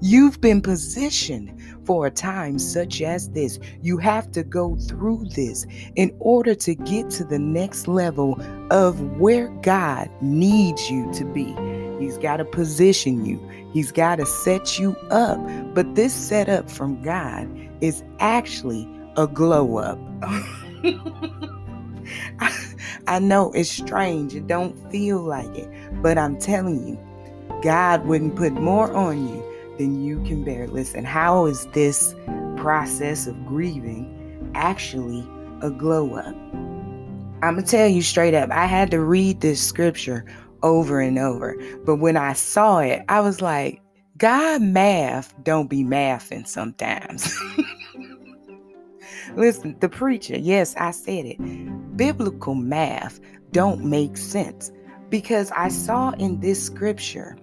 You've 0.00 0.40
been 0.40 0.60
positioned 0.60 1.60
for 1.84 2.06
a 2.06 2.10
time 2.10 2.58
such 2.58 3.00
as 3.02 3.30
this. 3.30 3.58
You 3.82 3.98
have 3.98 4.30
to 4.32 4.42
go 4.42 4.76
through 4.76 5.26
this 5.34 5.66
in 5.96 6.14
order 6.20 6.54
to 6.54 6.74
get 6.74 7.10
to 7.10 7.24
the 7.24 7.38
next 7.38 7.88
level 7.88 8.40
of 8.70 9.00
where 9.18 9.48
God 9.62 10.10
needs 10.20 10.90
you 10.90 11.12
to 11.14 11.24
be. 11.24 11.54
He's 11.98 12.18
got 12.18 12.38
to 12.38 12.44
position 12.44 13.24
you. 13.24 13.38
He's 13.72 13.92
got 13.92 14.16
to 14.16 14.26
set 14.26 14.78
you 14.78 14.96
up. 15.10 15.38
But 15.74 15.94
this 15.94 16.12
setup 16.12 16.70
from 16.70 17.00
God 17.02 17.48
is 17.80 18.02
actually 18.18 18.88
a 19.16 19.26
glow 19.26 19.78
up. 19.78 19.98
I 23.06 23.18
know 23.18 23.52
it's 23.52 23.70
strange. 23.70 24.34
It 24.34 24.46
don't 24.46 24.76
feel 24.90 25.20
like 25.20 25.54
it. 25.56 25.68
But 26.02 26.18
I'm 26.18 26.38
telling 26.38 26.86
you, 26.86 26.98
God 27.62 28.06
wouldn't 28.06 28.36
put 28.36 28.52
more 28.52 28.92
on 28.92 29.28
you 29.28 29.44
than 29.78 30.02
you 30.02 30.22
can 30.24 30.44
bear. 30.44 30.66
Listen, 30.66 31.04
how 31.04 31.46
is 31.46 31.66
this 31.66 32.14
process 32.56 33.26
of 33.26 33.46
grieving 33.46 34.50
actually 34.54 35.26
a 35.62 35.70
glow 35.70 36.14
up? 36.14 36.34
I'm 37.42 37.54
going 37.54 37.64
to 37.64 37.70
tell 37.70 37.88
you 37.88 38.02
straight 38.02 38.34
up. 38.34 38.50
I 38.50 38.66
had 38.66 38.90
to 38.90 39.00
read 39.00 39.40
this 39.40 39.62
scripture 39.62 40.26
over 40.62 41.00
and 41.00 41.18
over. 41.18 41.56
But 41.84 41.96
when 41.96 42.16
I 42.16 42.34
saw 42.34 42.80
it, 42.80 43.02
I 43.08 43.20
was 43.20 43.40
like, 43.40 43.80
God 44.20 44.60
math 44.60 45.34
don't 45.44 45.70
be 45.70 45.82
mathing 45.82 46.46
sometimes. 46.46 47.34
Listen, 49.34 49.74
the 49.80 49.88
preacher, 49.88 50.36
yes, 50.36 50.74
I 50.76 50.90
said 50.90 51.24
it. 51.24 51.96
Biblical 51.96 52.54
math 52.54 53.18
don't 53.52 53.82
make 53.82 54.18
sense 54.18 54.72
because 55.08 55.50
I 55.52 55.68
saw 55.68 56.10
in 56.18 56.38
this 56.40 56.62
scripture 56.62 57.38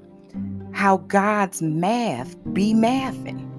how 0.71 0.97
God's 0.97 1.63
math 1.63 2.35
be 2.53 2.75
mathing. 2.75 3.49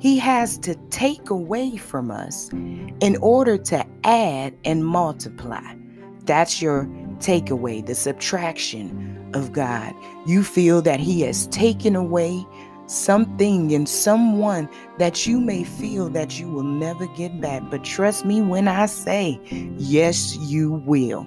He 0.00 0.18
has 0.18 0.58
to 0.58 0.74
take 0.90 1.30
away 1.30 1.76
from 1.76 2.10
us 2.10 2.48
in 2.52 3.16
order 3.22 3.56
to 3.56 3.86
add 4.02 4.56
and 4.64 4.84
multiply. 4.84 5.76
That's 6.24 6.60
your 6.60 6.86
takeaway, 7.20 7.86
the 7.86 7.94
subtraction 7.94 9.17
of 9.34 9.52
God. 9.52 9.94
You 10.26 10.42
feel 10.42 10.82
that 10.82 11.00
He 11.00 11.22
has 11.22 11.46
taken 11.48 11.96
away 11.96 12.46
something 12.86 13.72
and 13.74 13.88
someone 13.88 14.68
that 14.98 15.26
you 15.26 15.40
may 15.40 15.62
feel 15.64 16.08
that 16.10 16.40
you 16.40 16.48
will 16.48 16.62
never 16.62 17.06
get 17.08 17.40
back. 17.40 17.62
But 17.70 17.84
trust 17.84 18.24
me 18.24 18.40
when 18.40 18.66
I 18.68 18.86
say, 18.86 19.38
yes, 19.76 20.36
you 20.36 20.72
will. 20.86 21.26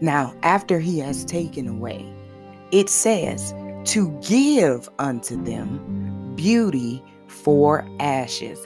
Now, 0.00 0.34
after 0.42 0.78
He 0.78 0.98
has 1.00 1.24
taken 1.24 1.68
away, 1.68 2.06
it 2.70 2.88
says 2.88 3.52
to 3.84 4.10
give 4.22 4.88
unto 4.98 5.42
them 5.42 6.34
beauty 6.36 7.02
for 7.26 7.86
ashes. 8.00 8.58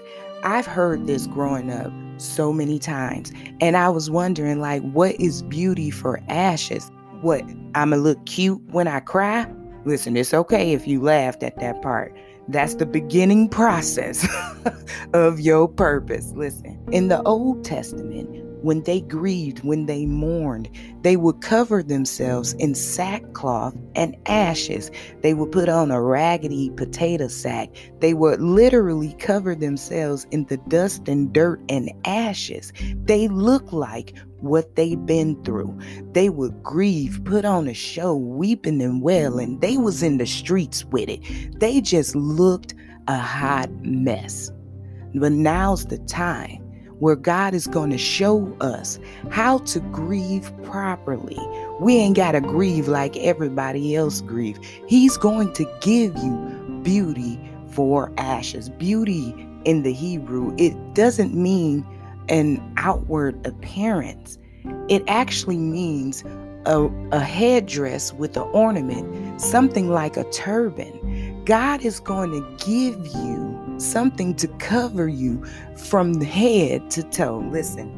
I've 0.45 0.67
heard 0.67 1.07
this 1.07 1.27
growing 1.27 1.71
up 1.71 1.93
so 2.19 2.53
many 2.53 2.79
times. 2.79 3.33
And 3.61 3.77
I 3.77 3.89
was 3.89 4.11
wondering, 4.11 4.61
like, 4.61 4.83
what 4.83 5.15
is 5.21 5.43
beauty 5.43 5.91
for 5.91 6.21
ashes? 6.29 6.91
What, 7.27 7.43
I'm 7.75 7.93
a 7.93 7.97
look 7.97 8.25
cute 8.25 8.63
when 8.71 8.87
I 8.87 9.01
cry? 9.01 9.53
Listen, 9.85 10.17
it's 10.17 10.33
okay 10.33 10.73
if 10.75 10.87
you 10.87 11.01
laughed 11.01 11.43
at 11.43 11.59
that 11.59 11.83
part. 11.83 12.17
That's 12.47 12.77
the 12.77 12.87
beginning 12.87 13.49
process 13.49 14.25
of 15.13 15.41
your 15.41 15.67
purpose. 15.67 16.31
Listen, 16.37 16.79
in 16.93 17.09
the 17.09 17.21
Old 17.25 17.65
Testament, 17.65 18.29
when 18.67 18.83
they 18.83 19.01
grieved, 19.01 19.63
when 19.63 19.87
they 19.87 20.05
mourned, 20.07 20.69
they 21.03 21.17
would 21.17 21.41
cover 21.41 21.85
themselves 21.85 22.53
in 22.55 22.75
sackcloth 22.75 23.77
and 23.95 24.17
ashes. 24.27 24.91
They 25.23 25.35
would 25.35 25.53
put 25.53 25.69
on 25.69 25.93
a 25.93 26.03
raggedy 26.03 26.71
potato 26.71 27.29
sack. 27.29 27.69
They 28.01 28.13
would 28.13 28.41
literally 28.41 29.13
cover 29.21 29.55
themselves 29.55 30.27
in 30.33 30.47
the 30.47 30.57
dust 30.57 31.07
and 31.07 31.33
dirt 31.33 31.61
and 31.69 31.93
ashes. 32.05 32.73
They 33.05 33.29
looked 33.29 33.73
like 33.73 34.19
what 34.41 34.75
they've 34.75 35.07
been 35.07 35.41
through. 35.45 35.79
They 36.11 36.29
would 36.29 36.61
grieve, 36.65 37.21
put 37.23 37.45
on 37.45 37.69
a 37.69 37.75
show, 37.75 38.17
weeping 38.17 38.83
and 38.83 39.01
wailing. 39.01 39.61
They 39.61 39.77
was 39.77 40.03
in 40.03 40.19
the 40.19 40.27
streets 40.27 40.85
with 40.87 41.09
it. 41.09 41.21
They 41.61 41.81
just 41.81 42.17
looked 42.17 42.75
a 43.07 43.17
hot 43.17 43.71
mess. 43.83 44.51
But 45.15 45.31
now's 45.31 45.87
the 45.87 45.99
time 45.99 46.66
where 46.99 47.17
God 47.17 47.55
is 47.55 47.67
going 47.67 47.91
to 47.91 47.99
show 47.99 48.57
us 48.61 48.99
how 49.31 49.59
to 49.59 49.81
grieve 49.81 50.51
properly. 50.63 51.39
We 51.81 51.97
ain't 51.97 52.17
got 52.17 52.33
to 52.33 52.41
grieve 52.41 52.89
like 52.89 53.17
everybody 53.19 53.95
else 53.95 54.21
grieve. 54.23 54.59
He's 54.87 55.17
going 55.17 55.53
to 55.55 55.65
give 55.81 56.17
you 56.17 56.81
beauty 56.83 57.39
for 57.69 58.13
ashes. 58.17 58.69
Beauty 58.71 59.35
in 59.65 59.83
the 59.83 59.93
Hebrew, 59.93 60.55
it 60.59 60.95
doesn't 60.95 61.35
mean 61.35 61.87
an 62.29 62.63
outward 62.77 63.45
appearance. 63.47 64.39
It 64.89 65.03
actually 65.07 65.59
means 65.59 66.25
a, 66.67 66.91
a 67.13 67.21
headdress 67.21 68.13
with 68.13 68.37
an 68.37 68.49
ornament, 68.53 69.41
something 69.41 69.89
like 69.89 70.17
a 70.17 70.25
turban. 70.31 71.45
God 71.45 71.85
is 71.85 72.01
going 72.01 72.31
to 72.31 72.65
give 72.65 72.97
you 73.07 73.56
something 73.79 74.35
to 74.37 74.49
cover 74.59 75.09
you 75.09 75.45
from 75.77 76.21
head 76.21 76.91
to 76.91 77.03
toe. 77.03 77.47
Listen, 77.51 77.93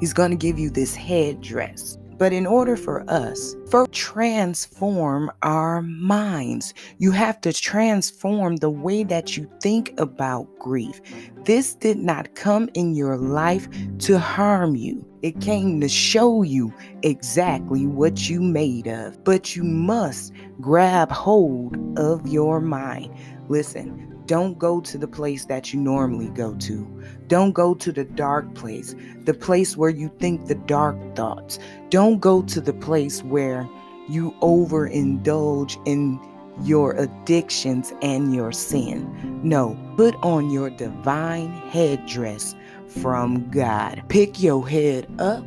He's 0.00 0.12
going 0.12 0.30
to 0.30 0.36
give 0.36 0.58
you 0.58 0.70
this 0.70 0.94
headdress. 0.94 1.96
But 2.18 2.32
in 2.32 2.46
order 2.46 2.76
for 2.76 3.08
us, 3.10 3.56
to 3.70 3.86
transform 3.90 5.30
our 5.42 5.82
minds, 5.82 6.72
you 6.98 7.10
have 7.10 7.40
to 7.40 7.52
transform 7.52 8.56
the 8.56 8.70
way 8.70 9.02
that 9.02 9.36
you 9.36 9.50
think 9.60 9.92
about 9.98 10.46
grief. 10.58 11.00
This 11.44 11.74
did 11.74 11.98
not 11.98 12.34
come 12.36 12.68
in 12.74 12.94
your 12.94 13.16
life 13.16 13.68
to 14.00 14.18
harm 14.18 14.76
you. 14.76 15.04
It 15.22 15.40
came 15.40 15.80
to 15.80 15.88
show 15.88 16.42
you 16.42 16.72
exactly 17.02 17.86
what 17.86 18.28
you 18.28 18.40
made 18.40 18.86
of. 18.86 19.24
But 19.24 19.56
you 19.56 19.64
must 19.64 20.32
grab 20.60 21.10
hold 21.10 21.76
of 21.98 22.28
your 22.28 22.60
mind. 22.60 23.12
Listen, 23.48 24.11
don't 24.32 24.58
go 24.58 24.80
to 24.80 24.96
the 24.96 25.06
place 25.06 25.44
that 25.44 25.74
you 25.74 25.78
normally 25.78 26.30
go 26.30 26.54
to. 26.54 27.04
Don't 27.26 27.52
go 27.52 27.74
to 27.74 27.92
the 27.92 28.04
dark 28.04 28.54
place, 28.54 28.94
the 29.24 29.34
place 29.34 29.76
where 29.76 29.90
you 29.90 30.10
think 30.20 30.46
the 30.46 30.54
dark 30.54 30.96
thoughts. 31.14 31.58
Don't 31.90 32.18
go 32.18 32.40
to 32.40 32.58
the 32.58 32.72
place 32.72 33.22
where 33.22 33.68
you 34.08 34.34
overindulge 34.40 35.76
in 35.86 36.18
your 36.62 36.92
addictions 36.92 37.92
and 38.00 38.34
your 38.34 38.52
sin. 38.52 39.06
No, 39.42 39.76
put 39.98 40.14
on 40.22 40.48
your 40.48 40.70
divine 40.70 41.52
headdress 41.68 42.54
from 42.86 43.50
God. 43.50 44.02
Pick 44.08 44.42
your 44.42 44.66
head 44.66 45.06
up 45.18 45.44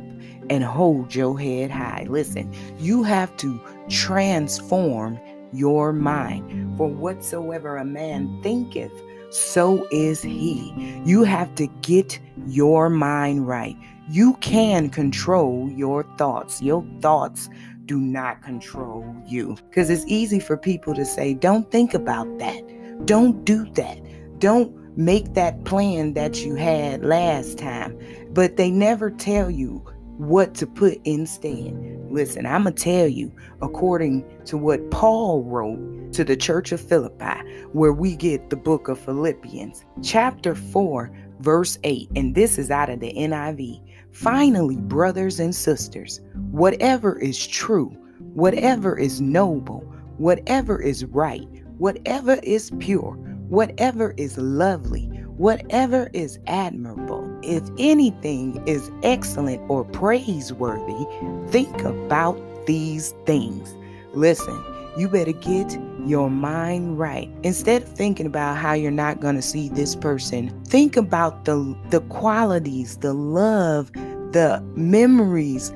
and 0.48 0.62
hold 0.62 1.12
your 1.12 1.36
head 1.40 1.72
high. 1.72 2.06
Listen, 2.08 2.54
you 2.78 3.02
have 3.02 3.36
to 3.38 3.60
transform 3.88 5.18
your 5.52 5.92
mind. 5.92 6.76
For 6.76 6.88
whatsoever 6.88 7.76
a 7.76 7.84
man 7.84 8.40
thinketh, 8.42 8.92
so 9.30 9.86
is 9.90 10.22
he. 10.22 10.72
You 11.04 11.24
have 11.24 11.54
to 11.56 11.66
get 11.82 12.18
your 12.46 12.88
mind 12.88 13.46
right. 13.46 13.76
You 14.08 14.34
can 14.34 14.88
control 14.88 15.70
your 15.70 16.04
thoughts. 16.16 16.62
Your 16.62 16.86
thoughts 17.00 17.48
do 17.86 17.98
not 17.98 18.42
control 18.42 19.04
you. 19.26 19.56
Because 19.68 19.90
it's 19.90 20.04
easy 20.06 20.40
for 20.40 20.56
people 20.56 20.94
to 20.94 21.04
say, 21.04 21.34
don't 21.34 21.70
think 21.70 21.94
about 21.94 22.38
that. 22.38 23.06
Don't 23.06 23.44
do 23.44 23.64
that. 23.72 23.98
Don't 24.38 24.74
make 24.96 25.34
that 25.34 25.64
plan 25.64 26.14
that 26.14 26.44
you 26.44 26.54
had 26.54 27.04
last 27.04 27.58
time. 27.58 27.98
But 28.30 28.56
they 28.56 28.70
never 28.70 29.10
tell 29.10 29.50
you 29.50 29.84
what 30.18 30.54
to 30.54 30.66
put 30.66 31.00
instead. 31.04 31.74
Listen, 32.10 32.46
I'm 32.46 32.62
going 32.62 32.74
to 32.74 32.82
tell 32.82 33.08
you, 33.08 33.32
according 33.60 34.24
to 34.46 34.56
what 34.56 34.90
Paul 34.90 35.42
wrote 35.44 36.12
to 36.12 36.24
the 36.24 36.36
church 36.36 36.72
of 36.72 36.80
Philippi, 36.80 37.40
where 37.72 37.92
we 37.92 38.16
get 38.16 38.50
the 38.50 38.56
book 38.56 38.88
of 38.88 38.98
Philippians, 38.98 39.84
chapter 40.02 40.54
4, 40.54 41.10
verse 41.40 41.78
8, 41.84 42.08
and 42.16 42.34
this 42.34 42.58
is 42.58 42.70
out 42.70 42.88
of 42.88 43.00
the 43.00 43.12
NIV. 43.12 43.82
Finally, 44.12 44.76
brothers 44.76 45.38
and 45.38 45.54
sisters, 45.54 46.20
whatever 46.50 47.18
is 47.18 47.46
true, 47.46 47.88
whatever 48.32 48.98
is 48.98 49.20
noble, 49.20 49.80
whatever 50.16 50.80
is 50.80 51.04
right, 51.04 51.46
whatever 51.76 52.38
is 52.42 52.70
pure, 52.78 53.12
whatever 53.48 54.14
is 54.16 54.38
lovely, 54.38 55.06
whatever 55.36 56.08
is 56.14 56.38
admirable, 56.46 57.25
if 57.42 57.62
anything 57.78 58.62
is 58.66 58.90
excellent 59.02 59.62
or 59.70 59.84
praiseworthy, 59.84 61.06
think 61.48 61.82
about 61.82 62.38
these 62.66 63.14
things. 63.24 63.74
Listen, 64.12 64.64
you 64.96 65.08
better 65.08 65.32
get 65.32 65.78
your 66.06 66.30
mind 66.30 66.98
right. 66.98 67.30
Instead 67.42 67.82
of 67.82 67.88
thinking 67.88 68.26
about 68.26 68.56
how 68.56 68.72
you're 68.72 68.90
not 68.90 69.20
going 69.20 69.36
to 69.36 69.42
see 69.42 69.68
this 69.68 69.94
person, 69.94 70.48
think 70.64 70.96
about 70.96 71.44
the 71.44 71.76
the 71.90 72.00
qualities, 72.02 72.96
the 72.98 73.12
love, 73.12 73.92
the 74.32 74.62
memories, 74.74 75.72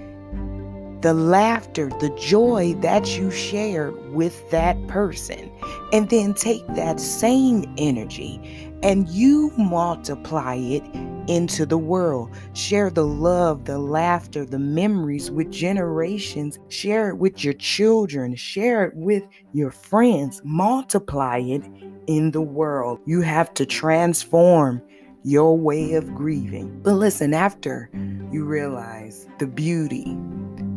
the 1.03 1.15
laughter, 1.15 1.91
the 2.01 2.11
joy 2.19 2.75
that 2.81 3.19
you 3.19 3.31
shared 3.31 3.95
with 4.13 4.51
that 4.51 4.87
person. 4.87 5.51
And 5.93 6.09
then 6.11 6.35
take 6.35 6.67
that 6.69 7.01
same 7.01 7.65
energy 7.79 8.70
and 8.83 9.09
you 9.09 9.53
multiply 9.57 10.55
it 10.57 10.83
into 11.29 11.65
the 11.67 11.79
world. 11.79 12.31
Share 12.55 12.91
the 12.91 13.05
love, 13.05 13.65
the 13.65 13.79
laughter, 13.79 14.45
the 14.45 14.59
memories 14.59 15.31
with 15.31 15.51
generations. 15.51 16.59
Share 16.69 17.11
it 17.11 17.19
with 17.19 17.45
your 17.45 17.55
children. 17.55 18.35
Share 18.35 18.85
it 18.87 18.97
with 18.97 19.23
your 19.53 19.71
friends. 19.71 20.41
Multiply 20.45 21.39
it 21.39 21.63
in 22.07 22.31
the 22.33 22.41
world. 22.41 23.01
You 23.07 23.21
have 23.21 23.55
to 23.55 23.67
transform 23.67 24.83
your 25.23 25.57
way 25.57 25.95
of 25.95 26.15
grieving. 26.15 26.81
But 26.83 26.95
listen, 26.95 27.35
after 27.35 27.91
you 28.33 28.45
realize 28.45 29.29
the 29.39 29.47
beauty 29.47 30.17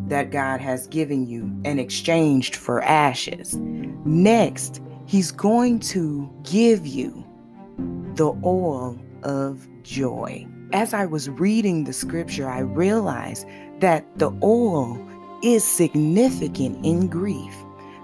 that 0.08 0.32
God 0.32 0.60
has 0.60 0.88
given 0.88 1.26
you 1.26 1.52
and 1.64 1.80
exchanged 1.80 2.56
for 2.56 2.84
ashes, 2.84 3.56
next, 4.06 4.82
He's 5.06 5.32
going 5.32 5.80
to 5.80 6.30
give 6.44 6.86
you 6.86 7.26
the 8.16 8.34
oil 8.44 9.00
of 9.24 9.68
joy. 9.84 10.48
As 10.72 10.94
I 10.94 11.06
was 11.06 11.30
reading 11.30 11.84
the 11.84 11.94
scripture, 11.94 12.50
I 12.50 12.60
realized 12.60 13.46
that 13.80 14.06
the 14.18 14.32
oil 14.44 15.00
is 15.44 15.64
significant 15.64 16.86
in 16.86 17.08
grief. 17.08 17.54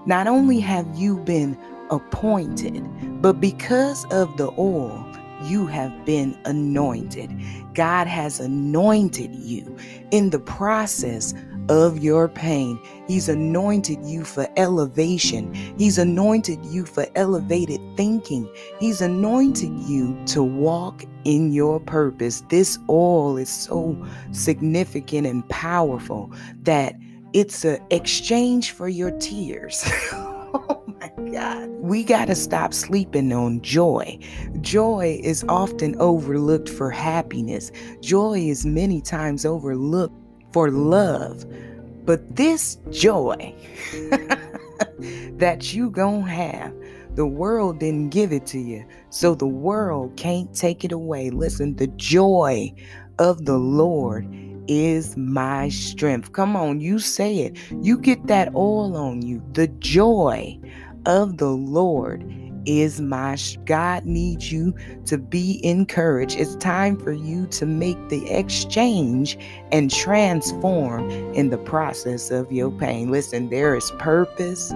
Not 0.06 0.26
only 0.26 0.60
have 0.60 0.86
you 0.94 1.18
been 1.18 1.58
appointed, 1.90 2.86
but 3.22 3.40
because 3.40 4.04
of 4.06 4.36
the 4.36 4.50
oil, 4.58 5.04
you 5.44 5.66
have 5.66 6.04
been 6.04 6.38
anointed. 6.44 7.30
God 7.74 8.06
has 8.06 8.40
anointed 8.40 9.34
you 9.34 9.76
in 10.10 10.30
the 10.30 10.38
process 10.38 11.34
of 11.70 12.02
your 12.02 12.26
pain. 12.26 12.80
He's 13.06 13.28
anointed 13.28 14.04
you 14.04 14.24
for 14.24 14.48
elevation. 14.56 15.54
He's 15.78 15.98
anointed 15.98 16.66
you 16.66 16.84
for 16.84 17.06
elevated 17.14 17.80
thinking. 17.96 18.52
He's 18.80 19.00
anointed 19.00 19.78
you 19.78 20.18
to 20.26 20.42
walk 20.42 21.04
in 21.24 21.52
your 21.52 21.78
purpose. 21.78 22.42
This 22.48 22.76
oil 22.88 23.36
is 23.36 23.48
so 23.48 23.96
significant 24.32 25.28
and 25.28 25.48
powerful 25.48 26.32
that 26.62 26.96
it's 27.32 27.64
an 27.64 27.78
exchange 27.90 28.72
for 28.72 28.88
your 28.88 29.12
tears. 29.12 29.84
oh 30.12 30.82
my 31.00 31.30
God. 31.30 31.68
We 31.68 32.02
got 32.02 32.24
to 32.26 32.34
stop 32.34 32.74
sleeping 32.74 33.32
on 33.32 33.60
joy. 33.60 34.18
Joy 34.60 35.20
is 35.22 35.44
often 35.48 35.94
overlooked 36.00 36.68
for 36.68 36.90
happiness, 36.90 37.70
joy 38.00 38.40
is 38.40 38.66
many 38.66 39.00
times 39.00 39.46
overlooked 39.46 40.19
for 40.52 40.70
love. 40.70 41.44
But 42.04 42.36
this 42.36 42.78
joy 42.90 43.54
that 45.38 45.72
you 45.72 45.90
gonna 45.90 46.28
have, 46.30 46.74
the 47.14 47.26
world 47.26 47.80
didn't 47.80 48.10
give 48.10 48.32
it 48.32 48.46
to 48.46 48.58
you, 48.58 48.84
so 49.10 49.34
the 49.34 49.46
world 49.46 50.16
can't 50.16 50.54
take 50.54 50.84
it 50.84 50.92
away. 50.92 51.30
Listen, 51.30 51.76
the 51.76 51.88
joy 51.88 52.72
of 53.18 53.44
the 53.44 53.58
Lord 53.58 54.26
is 54.68 55.16
my 55.16 55.68
strength. 55.68 56.32
Come 56.32 56.56
on, 56.56 56.80
you 56.80 56.98
say 56.98 57.38
it. 57.38 57.56
You 57.82 57.98
get 57.98 58.26
that 58.28 58.54
oil 58.54 58.96
on 58.96 59.22
you. 59.22 59.42
The 59.52 59.68
joy 59.68 60.58
of 61.06 61.38
the 61.38 61.50
Lord 61.50 62.22
is 62.66 63.00
my 63.00 63.36
God 63.64 64.04
needs 64.04 64.52
you 64.52 64.74
to 65.06 65.18
be 65.18 65.60
encouraged. 65.64 66.38
It's 66.38 66.56
time 66.56 66.98
for 66.98 67.12
you 67.12 67.46
to 67.48 67.66
make 67.66 68.08
the 68.08 68.28
exchange 68.30 69.38
and 69.72 69.90
transform 69.90 71.10
in 71.34 71.50
the 71.50 71.58
process 71.58 72.30
of 72.30 72.50
your 72.50 72.70
pain. 72.70 73.10
Listen, 73.10 73.50
there 73.50 73.74
is 73.76 73.90
purpose 73.98 74.72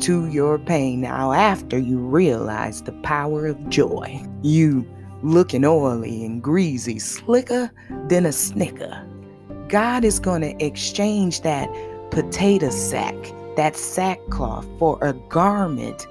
to 0.00 0.26
your 0.28 0.58
pain. 0.58 1.02
Now, 1.02 1.32
after 1.32 1.78
you 1.78 1.98
realize 1.98 2.82
the 2.82 2.92
power 3.02 3.46
of 3.46 3.68
joy, 3.68 4.22
you 4.42 4.86
looking 5.22 5.64
oily 5.64 6.24
and 6.24 6.42
greasy, 6.42 6.98
slicker 6.98 7.70
than 8.08 8.26
a 8.26 8.32
snicker. 8.32 9.06
God 9.68 10.04
is 10.04 10.18
going 10.18 10.40
to 10.40 10.64
exchange 10.64 11.42
that 11.42 11.68
potato 12.10 12.70
sack, 12.70 13.14
that 13.56 13.76
sackcloth, 13.76 14.66
for 14.78 14.98
a 15.02 15.12
garment 15.28 16.06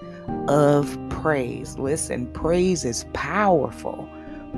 of 0.47 0.97
praise. 1.09 1.77
Listen, 1.77 2.31
praise 2.33 2.85
is 2.85 3.05
powerful. 3.13 4.09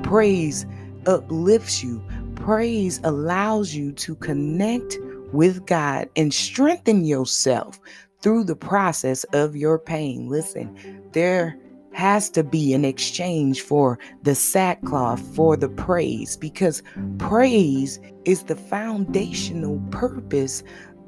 Praise 0.02 0.66
uplifts 1.06 1.82
you. 1.82 2.02
Praise 2.36 3.00
allows 3.04 3.74
you 3.74 3.92
to 3.92 4.14
connect 4.16 4.98
with 5.32 5.66
God 5.66 6.08
and 6.16 6.32
strengthen 6.32 7.04
yourself 7.04 7.80
through 8.20 8.44
the 8.44 8.56
process 8.56 9.24
of 9.32 9.56
your 9.56 9.78
pain. 9.78 10.28
Listen, 10.28 11.02
there 11.12 11.56
has 11.92 12.30
to 12.30 12.42
be 12.42 12.72
an 12.72 12.84
exchange 12.84 13.60
for 13.60 13.98
the 14.22 14.34
sackcloth, 14.34 15.20
for 15.34 15.56
the 15.56 15.68
praise, 15.68 16.36
because 16.36 16.82
praise 17.18 18.00
is 18.24 18.44
the 18.44 18.56
foundational 18.56 19.78
purpose 19.90 20.62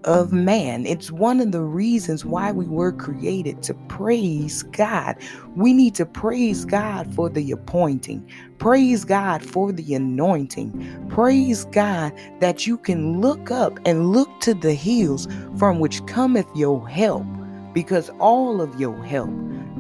of 0.05 0.33
man. 0.33 0.87
It's 0.87 1.11
one 1.11 1.41
of 1.41 1.53
the 1.53 1.63
reasons 1.63 2.25
why 2.25 2.53
we 2.53 2.67
were 2.67 2.93
created 2.93 3.63
to 3.65 3.75
praise 3.89 4.63
God. 4.63 5.17
We 5.57 5.73
need 5.73 5.95
to 5.97 6.07
praise 6.07 6.65
God 6.65 7.13
for 7.15 7.29
the 7.29 7.51
appointing, 7.51 8.31
praise 8.59 9.05
God 9.05 9.43
for 9.45 9.73
the 9.73 9.95
anointing, 9.95 11.07
praise 11.09 11.65
God 11.67 12.13
that 12.41 12.67
you 12.67 12.79
can 12.79 13.21
look 13.21 13.51
up 13.51 13.79
and 13.85 14.13
look 14.13 14.29
to 14.41 14.55
the 14.55 14.75
hills 14.75 15.29
from 15.59 15.81
which 15.81 16.05
cometh 16.07 16.47
your 16.55 16.87
help, 16.89 17.27
because 17.73 18.11
all 18.21 18.61
of 18.61 18.79
your 18.79 19.03
help 19.05 19.31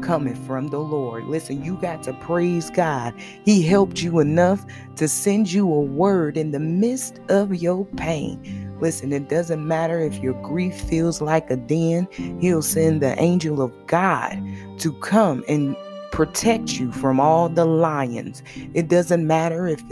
coming 0.02 0.34
from 0.34 0.68
the 0.68 0.78
Lord. 0.78 1.24
Listen, 1.24 1.64
you 1.64 1.76
got 1.80 2.02
to 2.02 2.12
praise 2.14 2.68
God. 2.70 3.14
He 3.44 3.62
helped 3.62 4.02
you 4.02 4.18
enough 4.18 4.64
to 4.96 5.08
send 5.08 5.50
you 5.50 5.72
a 5.72 5.80
word 5.80 6.36
in 6.36 6.50
the 6.50 6.60
midst 6.60 7.20
of 7.28 7.54
your 7.54 7.86
pain. 7.96 8.63
Listen, 8.80 9.12
it 9.12 9.28
doesn't 9.28 9.66
matter 9.66 10.00
if 10.00 10.18
your 10.18 10.34
grief 10.42 10.74
feels 10.74 11.20
like 11.20 11.50
a 11.50 11.56
den, 11.56 12.08
He'll 12.40 12.62
send 12.62 13.00
the 13.00 13.20
angel 13.20 13.62
of 13.62 13.72
God 13.86 14.42
to 14.78 14.92
come 15.00 15.44
and 15.48 15.76
protect 16.12 16.78
you 16.78 16.92
from 16.92 17.18
all 17.18 17.48
the 17.48 17.64
lions. 17.64 18.42
It 18.72 18.88
doesn't 18.88 19.26
matter 19.26 19.66
if 19.66 19.82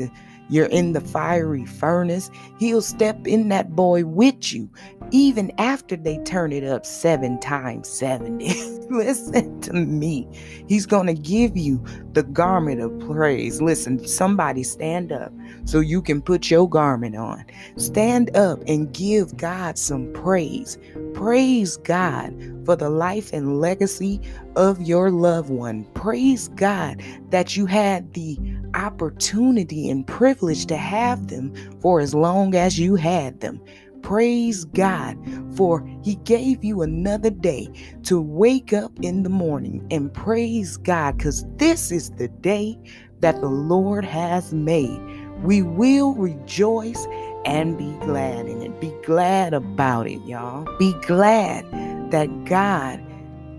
you're 0.53 0.67
in 0.67 0.93
the 0.93 1.01
fiery 1.01 1.65
furnace, 1.65 2.31
He'll 2.59 2.83
step 2.83 3.27
in 3.27 3.49
that 3.49 3.75
boy 3.75 4.05
with 4.05 4.53
you, 4.53 4.71
even 5.11 5.51
after 5.59 5.97
they 5.97 6.19
turn 6.19 6.53
it 6.53 6.62
up 6.62 6.85
seven 6.85 7.41
times 7.41 7.88
70. 7.88 8.47
Listen 8.91 9.59
to 9.62 9.73
me. 9.73 10.29
He's 10.69 10.85
going 10.85 11.07
to 11.07 11.15
give 11.15 11.57
you 11.57 11.83
the 12.12 12.23
garment 12.23 12.83
of 12.83 12.99
praise. 13.01 13.62
Listen, 13.62 14.07
somebody 14.07 14.62
stand 14.62 15.11
up 15.12 15.33
so 15.65 15.81
you 15.81 16.03
can 16.03 16.21
put 16.21 16.51
your 16.51 16.69
garment 16.69 17.17
on. 17.17 17.45
Stand 17.77 18.37
up 18.37 18.62
and 18.67 18.93
give 18.93 19.37
God 19.37 19.79
some 19.79 20.12
praise. 20.12 20.77
Praise 21.15 21.79
God 21.79 22.35
for 22.67 22.77
the 22.77 22.91
life 22.91 23.33
and 23.33 23.61
legacy 23.61 24.21
of 24.57 24.81
your 24.83 25.11
loved 25.11 25.51
one. 25.51 25.85
Praise 25.95 26.49
God 26.49 27.03
that 27.31 27.57
you 27.57 27.65
had 27.67 28.12
the 28.12 28.38
opportunity 28.83 29.88
and 29.88 30.07
privilege 30.07 30.66
to 30.66 30.77
have 30.77 31.29
them 31.29 31.55
for 31.81 32.01
as 32.01 32.14
long 32.14 32.55
as 32.55 32.79
you 32.79 32.97
had 32.97 33.40
them. 33.40 33.61
Praise 34.03 34.64
God 34.64 35.16
for 35.57 35.87
He 36.03 36.16
gave 36.16 36.64
you 36.64 36.83
another 36.83 37.31
day 37.31 37.68
to 38.03 38.21
wake 38.21 38.73
up 38.73 38.92
in 39.01 39.23
the 39.23 39.29
morning 39.29 39.87
and 39.90 40.12
praise 40.12 40.77
God 40.77 41.18
because 41.18 41.47
this 41.57 41.92
is 41.92 42.11
the 42.11 42.29
day 42.29 42.77
that 43.21 43.40
the 43.40 43.49
Lord 43.49 44.05
has 44.05 44.53
made. 44.53 45.01
We 45.42 45.62
will 45.62 46.14
rejoice 46.14 47.07
and 47.45 47.79
be 47.79 47.92
glad 48.05 48.47
in 48.47 48.62
it. 48.62 48.81
Be 48.81 48.92
glad 49.05 49.55
about 49.55 50.09
it, 50.09 50.21
y'all. 50.27 50.66
Be 50.79 50.92
glad 51.07 51.64
that 52.11 52.45
God 52.45 53.01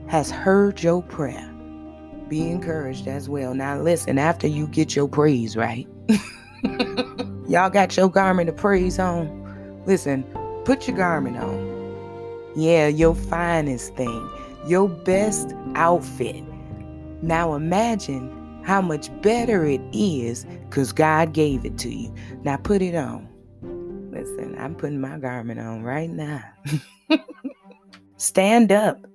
has 0.07 0.29
heard 0.29 0.83
your 0.83 1.01
prayer. 1.03 1.52
Be 2.33 2.49
encouraged 2.49 3.07
as 3.07 3.29
well. 3.29 3.53
Now, 3.53 3.79
listen, 3.79 4.17
after 4.17 4.47
you 4.47 4.65
get 4.65 4.95
your 4.95 5.07
praise 5.07 5.55
right, 5.55 5.87
Y'all 7.47 7.69
got 7.69 7.95
your 7.95 8.09
garment 8.09 8.49
of 8.49 8.57
praise 8.57 8.97
on. 8.97 9.83
Listen, 9.85 10.23
put 10.65 10.87
your 10.87 10.97
garment 10.97 11.37
on. 11.37 12.51
Yeah, 12.55 12.87
your 12.87 13.13
finest 13.13 13.95
thing, 13.95 14.29
your 14.65 14.89
best 14.89 15.53
outfit. 15.75 16.43
Now 17.21 17.53
imagine 17.53 18.63
how 18.63 18.81
much 18.81 19.09
better 19.21 19.63
it 19.65 19.81
is 19.91 20.45
because 20.69 20.91
God 20.91 21.33
gave 21.33 21.65
it 21.65 21.77
to 21.79 21.93
you. 21.93 22.11
Now 22.43 22.57
put 22.57 22.81
it 22.81 22.95
on. 22.95 23.29
Listen, 24.11 24.55
I'm 24.57 24.73
putting 24.73 24.99
my 24.99 25.19
garment 25.19 25.59
on 25.59 25.83
right 25.83 26.09
now. 26.09 26.43
Stand 28.17 28.71
up. 28.71 29.05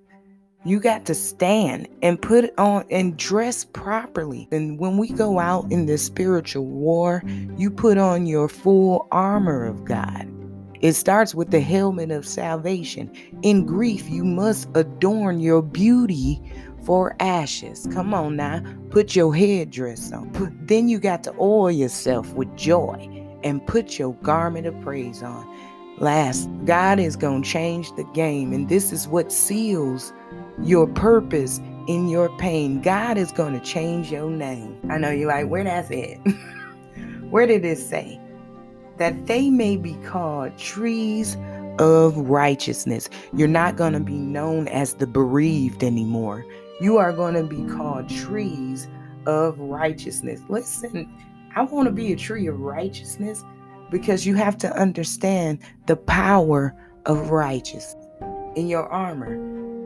You 0.65 0.81
got 0.81 1.07
to 1.07 1.15
stand 1.15 1.89
and 2.03 2.21
put 2.21 2.53
on 2.59 2.85
and 2.91 3.17
dress 3.17 3.65
properly. 3.65 4.49
And 4.51 4.79
when 4.79 4.99
we 4.99 5.09
go 5.09 5.39
out 5.39 5.71
in 5.71 5.87
this 5.87 6.05
spiritual 6.05 6.67
war, 6.67 7.23
you 7.57 7.71
put 7.71 7.97
on 7.97 8.27
your 8.27 8.49
full 8.49 9.07
armor 9.13 9.65
of 9.65 9.85
God. 9.85 10.27
It 10.81 10.95
starts 10.95 11.35
with 11.35 11.53
the 11.53 11.61
helmet 11.61 12.11
of 12.11 12.27
salvation. 12.27 13.13
In 13.43 13.67
grief, 13.67 14.09
you 14.09 14.25
must 14.25 14.69
adorn 14.75 15.39
your 15.41 15.63
beauty 15.63 16.41
for 16.85 17.15
ashes. 17.21 17.89
Come 17.93 18.13
on 18.13 18.37
now, 18.37 18.63
put 18.91 19.15
your 19.15 19.35
headdress 19.35 20.13
on. 20.13 20.31
Put, 20.31 20.53
then 20.67 20.89
you 20.89 20.99
got 20.99 21.23
to 21.25 21.35
oil 21.39 21.71
yourself 21.71 22.33
with 22.35 22.55
joy 22.57 23.29
and 23.45 23.65
put 23.67 23.99
your 23.99 24.15
garment 24.17 24.67
of 24.67 24.81
praise 24.81 25.23
on. 25.23 25.47
Last, 26.01 26.49
God 26.65 26.99
is 26.99 27.17
going 27.17 27.43
to 27.43 27.49
change 27.49 27.95
the 27.97 28.05
game, 28.15 28.53
and 28.53 28.69
this 28.69 28.93
is 28.93 29.09
what 29.09 29.33
seals 29.33 30.13
your 30.63 30.87
purpose 30.87 31.61
in 31.87 32.09
your 32.09 32.29
pain. 32.39 32.81
God 32.81 33.19
is 33.19 33.33
going 33.33 33.59
to 33.59 33.65
change 33.65 34.13
your 34.13 34.31
name. 34.31 34.79
I 34.91 34.99
know 34.99 35.11
you're 35.11 35.29
like, 35.29 35.49
where 35.49 35.65
that's 35.65 35.91
it? 35.93 36.19
where 37.31 37.47
did 37.47 37.65
it 37.65 37.79
say? 37.79 38.21
That 38.99 39.27
they 39.27 39.51
may 39.51 39.77
be 39.77 39.95
called 40.05 40.57
trees 40.59 41.37
of 41.79 42.17
righteousness. 42.17 43.09
You're 43.33 43.49
not 43.49 43.77
going 43.77 43.93
to 43.93 44.01
be 44.01 44.19
known 44.19 44.69
as 44.69 44.95
the 44.95 45.07
bereaved 45.07 45.85
anymore 45.85 46.45
you 46.81 46.97
are 46.97 47.13
going 47.13 47.35
to 47.35 47.43
be 47.43 47.65
called 47.75 48.09
trees 48.09 48.89
of 49.27 49.59
righteousness. 49.59 50.41
Listen, 50.49 51.13
I 51.57 51.63
want 51.63 51.87
to 51.87 51.93
be 51.93 52.13
a 52.13 52.17
tree 52.17 52.47
of 52.47 52.61
righteousness 52.61 53.45
because 53.91 54.27
you 54.27 54.35
have 54.35 54.59
to 54.59 54.77
understand 54.77 55.59
the 55.87 55.97
power 55.97 56.75
of 57.07 57.31
righteousness. 57.31 57.95
In 58.57 58.69
your 58.69 58.89
armor, 58.89 59.39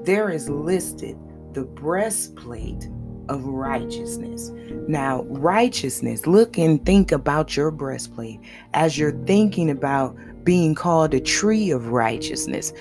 there 0.05 0.31
is 0.31 0.49
listed 0.49 1.17
the 1.53 1.65
breastplate 1.65 2.89
of 3.29 3.45
righteousness. 3.45 4.51
Now, 4.89 5.23
righteousness, 5.25 6.27
look 6.27 6.59
and 6.59 6.85
think 6.85 7.13
about 7.13 7.57
your 7.57 7.71
breastplate 7.71 8.41
as 8.75 8.99
you're 8.99 9.19
thinking 9.27 9.71
about 9.71 10.17
being 10.45 10.75
called 10.75 11.15
a 11.15 11.21
tree 11.21 11.71
of 11.71 11.89
righteousness. 11.89 12.73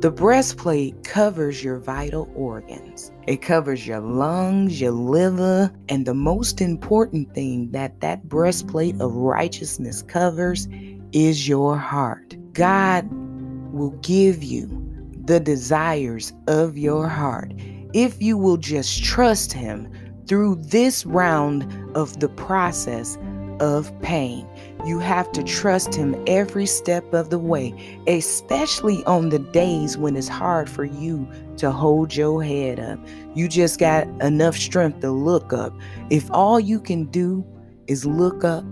The 0.00 0.10
breastplate 0.10 1.04
covers 1.04 1.62
your 1.62 1.78
vital 1.78 2.30
organs. 2.34 3.12
It 3.26 3.40
covers 3.40 3.86
your 3.86 4.00
lungs, 4.00 4.80
your 4.80 4.90
liver, 4.90 5.72
and 5.88 6.04
the 6.04 6.12
most 6.12 6.60
important 6.60 7.32
thing 7.34 7.70
that 7.70 8.00
that 8.00 8.28
breastplate 8.28 9.00
of 9.00 9.14
righteousness 9.14 10.02
covers 10.02 10.68
is 11.12 11.48
your 11.48 11.78
heart. 11.78 12.36
God 12.52 13.08
will 13.72 13.92
give 14.02 14.42
you 14.42 14.68
the 15.24 15.40
desires 15.40 16.32
of 16.46 16.76
your 16.76 17.08
heart 17.08 17.54
if 17.94 18.20
you 18.20 18.36
will 18.36 18.58
just 18.58 19.02
trust 19.02 19.52
Him 19.52 19.88
through 20.26 20.56
this 20.56 21.06
round 21.06 21.64
of 21.96 22.20
the 22.20 22.28
process 22.28 23.16
of 23.60 23.92
pain. 24.02 24.46
You 24.84 24.98
have 24.98 25.30
to 25.32 25.42
trust 25.42 25.94
Him 25.94 26.14
every 26.26 26.66
step 26.66 27.12
of 27.12 27.30
the 27.30 27.38
way, 27.38 27.74
especially 28.06 29.04
on 29.04 29.30
the 29.30 29.38
days 29.38 29.96
when 29.96 30.16
it's 30.16 30.28
hard 30.28 30.68
for 30.68 30.84
you 30.84 31.28
to 31.58 31.70
hold 31.70 32.14
your 32.14 32.42
head 32.42 32.78
up. 32.78 32.98
You 33.34 33.48
just 33.48 33.78
got 33.78 34.06
enough 34.22 34.56
strength 34.56 35.00
to 35.00 35.10
look 35.10 35.52
up. 35.52 35.74
If 36.10 36.30
all 36.30 36.60
you 36.60 36.80
can 36.80 37.04
do 37.06 37.44
is 37.86 38.04
look 38.04 38.44
up, 38.44 38.64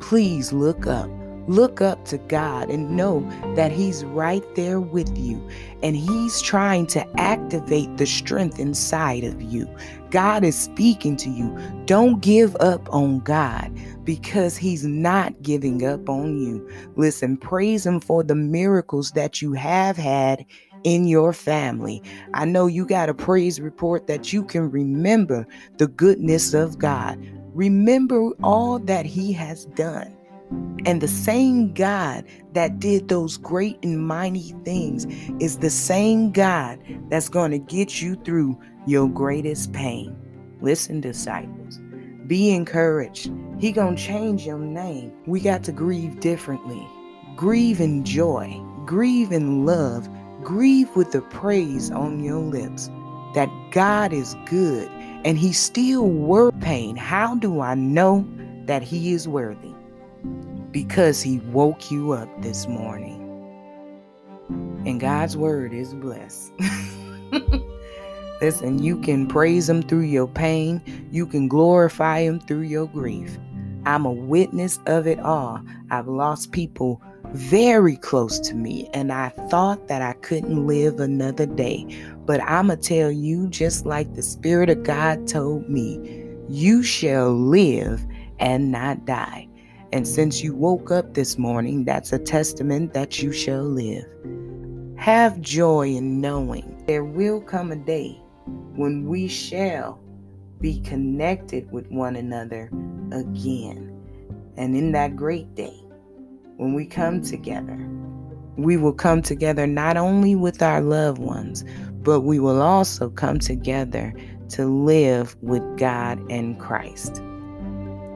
please 0.00 0.52
look 0.52 0.86
up. 0.86 1.10
Look 1.46 1.82
up 1.82 2.06
to 2.06 2.16
God 2.16 2.70
and 2.70 2.96
know 2.96 3.20
that 3.54 3.70
He's 3.70 4.02
right 4.04 4.42
there 4.54 4.80
with 4.80 5.16
you 5.18 5.46
and 5.82 5.94
He's 5.94 6.40
trying 6.40 6.86
to 6.88 7.20
activate 7.20 7.98
the 7.98 8.06
strength 8.06 8.58
inside 8.58 9.24
of 9.24 9.42
you. 9.42 9.68
God 10.10 10.42
is 10.42 10.58
speaking 10.58 11.16
to 11.16 11.28
you. 11.28 11.54
Don't 11.84 12.20
give 12.22 12.56
up 12.60 12.88
on 12.92 13.18
God 13.20 13.70
because 14.04 14.56
He's 14.56 14.84
not 14.84 15.42
giving 15.42 15.84
up 15.84 16.08
on 16.08 16.38
you. 16.38 16.68
Listen, 16.96 17.36
praise 17.36 17.86
Him 17.86 18.00
for 18.00 18.22
the 18.22 18.34
miracles 18.34 19.12
that 19.12 19.42
you 19.42 19.52
have 19.54 19.96
had 19.96 20.44
in 20.84 21.06
your 21.06 21.32
family. 21.32 22.02
I 22.34 22.44
know 22.44 22.66
you 22.66 22.86
got 22.86 23.08
a 23.08 23.14
praise 23.14 23.60
report 23.60 24.06
that 24.06 24.32
you 24.32 24.44
can 24.44 24.70
remember 24.70 25.46
the 25.78 25.88
goodness 25.88 26.54
of 26.54 26.78
God. 26.78 27.18
Remember 27.54 28.30
all 28.42 28.78
that 28.80 29.06
He 29.06 29.32
has 29.32 29.64
done. 29.66 30.14
And 30.86 31.00
the 31.00 31.08
same 31.08 31.72
God 31.72 32.24
that 32.52 32.78
did 32.78 33.08
those 33.08 33.38
great 33.38 33.78
and 33.82 34.06
mighty 34.06 34.54
things 34.64 35.06
is 35.40 35.58
the 35.58 35.70
same 35.70 36.30
God 36.30 36.78
that's 37.08 37.30
going 37.30 37.52
to 37.52 37.58
get 37.58 38.02
you 38.02 38.16
through 38.16 38.58
your 38.86 39.08
greatest 39.08 39.72
pain. 39.72 40.14
Listen, 40.60 41.00
disciples, 41.00 41.80
be 42.26 42.50
encouraged. 42.50 43.30
He 43.58 43.72
to 43.72 43.96
change 43.96 44.46
your 44.46 44.58
name. 44.58 45.12
We 45.26 45.40
got 45.40 45.62
to 45.64 45.72
grieve 45.72 46.20
differently. 46.20 46.86
Grieve 47.36 47.80
in 47.80 48.04
joy, 48.04 48.60
grieve 48.86 49.32
in 49.32 49.64
love, 49.66 50.08
grieve 50.42 50.94
with 50.94 51.12
the 51.12 51.22
praise 51.22 51.90
on 51.90 52.22
your 52.22 52.38
lips 52.40 52.88
that 53.34 53.50
God 53.72 54.12
is 54.12 54.36
good 54.46 54.88
and 55.24 55.38
He 55.38 55.52
still 55.52 56.06
worth 56.06 56.58
pain. 56.60 56.96
How 56.96 57.34
do 57.34 57.60
I 57.60 57.74
know 57.74 58.26
that 58.66 58.82
He 58.82 59.12
is 59.12 59.26
worthy? 59.26 59.74
because 60.74 61.22
He 61.22 61.38
woke 61.38 61.90
you 61.90 62.12
up 62.12 62.28
this 62.42 62.66
morning. 62.66 63.20
And 64.84 65.00
God's 65.00 65.36
word 65.36 65.72
is 65.72 65.94
blessed. 65.94 66.52
Listen, 68.44 68.82
you 68.82 69.00
can 69.00 69.26
praise 69.26 69.70
Him 69.70 69.80
through 69.80 70.02
your 70.02 70.28
pain, 70.28 70.82
you 71.10 71.26
can 71.26 71.48
glorify 71.48 72.20
Him 72.20 72.38
through 72.38 72.64
your 72.64 72.86
grief. 72.86 73.38
I'm 73.86 74.04
a 74.04 74.12
witness 74.12 74.80
of 74.84 75.06
it 75.06 75.18
all. 75.18 75.62
I've 75.90 76.08
lost 76.08 76.52
people 76.52 77.00
very 77.32 77.96
close 77.96 78.38
to 78.40 78.54
me, 78.54 78.90
and 78.92 79.10
I 79.10 79.30
thought 79.48 79.88
that 79.88 80.02
I 80.02 80.12
couldn't 80.20 80.66
live 80.66 81.00
another 81.00 81.46
day. 81.46 81.86
But 82.26 82.42
I'm 82.42 82.66
going 82.66 82.78
to 82.78 82.86
tell 82.86 83.10
you, 83.10 83.48
just 83.48 83.86
like 83.86 84.12
the 84.12 84.22
Spirit 84.22 84.68
of 84.68 84.82
God 84.82 85.26
told 85.26 85.70
me, 85.70 86.26
you 86.46 86.82
shall 86.82 87.32
live 87.32 88.04
and 88.40 88.70
not 88.70 89.06
die. 89.06 89.48
And 89.90 90.06
since 90.06 90.42
you 90.44 90.54
woke 90.54 90.90
up 90.90 91.14
this 91.14 91.38
morning, 91.38 91.86
that's 91.86 92.12
a 92.12 92.18
testament 92.18 92.92
that 92.92 93.22
you 93.22 93.32
shall 93.32 93.64
live. 93.64 94.04
Have 94.98 95.40
joy 95.40 95.88
in 95.88 96.20
knowing 96.20 96.84
there 96.86 97.04
will 97.04 97.40
come 97.40 97.72
a 97.72 97.76
day 97.76 98.20
when 98.74 99.06
we 99.06 99.28
shall 99.28 100.00
be 100.60 100.80
connected 100.80 101.70
with 101.70 101.90
one 101.90 102.16
another 102.16 102.70
again. 103.12 103.90
And 104.56 104.76
in 104.76 104.92
that 104.92 105.16
great 105.16 105.54
day, 105.54 105.78
when 106.56 106.74
we 106.74 106.86
come 106.86 107.20
together, 107.22 107.78
we 108.56 108.76
will 108.76 108.92
come 108.92 109.20
together 109.22 109.66
not 109.66 109.96
only 109.96 110.34
with 110.36 110.62
our 110.62 110.80
loved 110.80 111.18
ones, 111.18 111.64
but 112.02 112.20
we 112.20 112.38
will 112.38 112.62
also 112.62 113.10
come 113.10 113.38
together 113.38 114.14
to 114.50 114.66
live 114.66 115.36
with 115.42 115.62
God 115.76 116.20
and 116.30 116.58
Christ. 116.60 117.20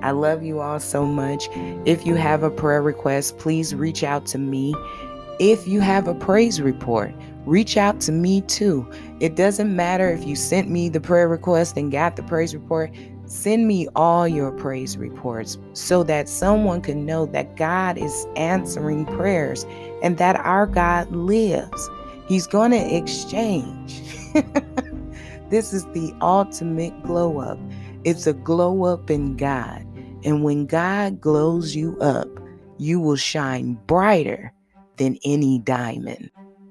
I 0.00 0.12
love 0.12 0.44
you 0.44 0.60
all 0.60 0.78
so 0.78 1.04
much. 1.04 1.48
If 1.84 2.06
you 2.06 2.14
have 2.14 2.44
a 2.44 2.50
prayer 2.50 2.82
request, 2.82 3.38
please 3.38 3.74
reach 3.74 4.04
out 4.04 4.26
to 4.26 4.38
me. 4.38 4.74
If 5.38 5.68
you 5.68 5.80
have 5.80 6.08
a 6.08 6.14
praise 6.14 6.60
report, 6.60 7.14
reach 7.46 7.76
out 7.76 8.00
to 8.02 8.12
me 8.12 8.40
too. 8.40 8.90
It 9.20 9.36
doesn't 9.36 9.74
matter 9.74 10.10
if 10.10 10.26
you 10.26 10.34
sent 10.34 10.68
me 10.68 10.88
the 10.88 11.00
prayer 11.00 11.28
request 11.28 11.76
and 11.76 11.92
got 11.92 12.16
the 12.16 12.24
praise 12.24 12.54
report. 12.54 12.90
Send 13.26 13.68
me 13.68 13.86
all 13.94 14.26
your 14.26 14.50
praise 14.50 14.96
reports 14.96 15.56
so 15.74 16.02
that 16.02 16.28
someone 16.28 16.80
can 16.80 17.06
know 17.06 17.26
that 17.26 17.54
God 17.54 17.98
is 17.98 18.26
answering 18.34 19.06
prayers 19.06 19.64
and 20.02 20.18
that 20.18 20.34
our 20.36 20.66
God 20.66 21.08
lives. 21.12 21.88
He's 22.26 22.48
going 22.48 22.72
to 22.72 22.96
exchange. 22.96 24.02
this 25.50 25.72
is 25.72 25.84
the 25.92 26.12
ultimate 26.20 27.00
glow 27.04 27.38
up. 27.38 27.60
It's 28.02 28.26
a 28.26 28.32
glow 28.32 28.84
up 28.86 29.08
in 29.08 29.36
God. 29.36 29.86
And 30.24 30.42
when 30.42 30.66
God 30.66 31.20
glows 31.20 31.76
you 31.76 31.96
up, 32.00 32.28
you 32.78 32.98
will 32.98 33.16
shine 33.16 33.74
brighter 33.86 34.52
than 34.98 35.18
any 35.24 35.58
diamond. 35.60 36.30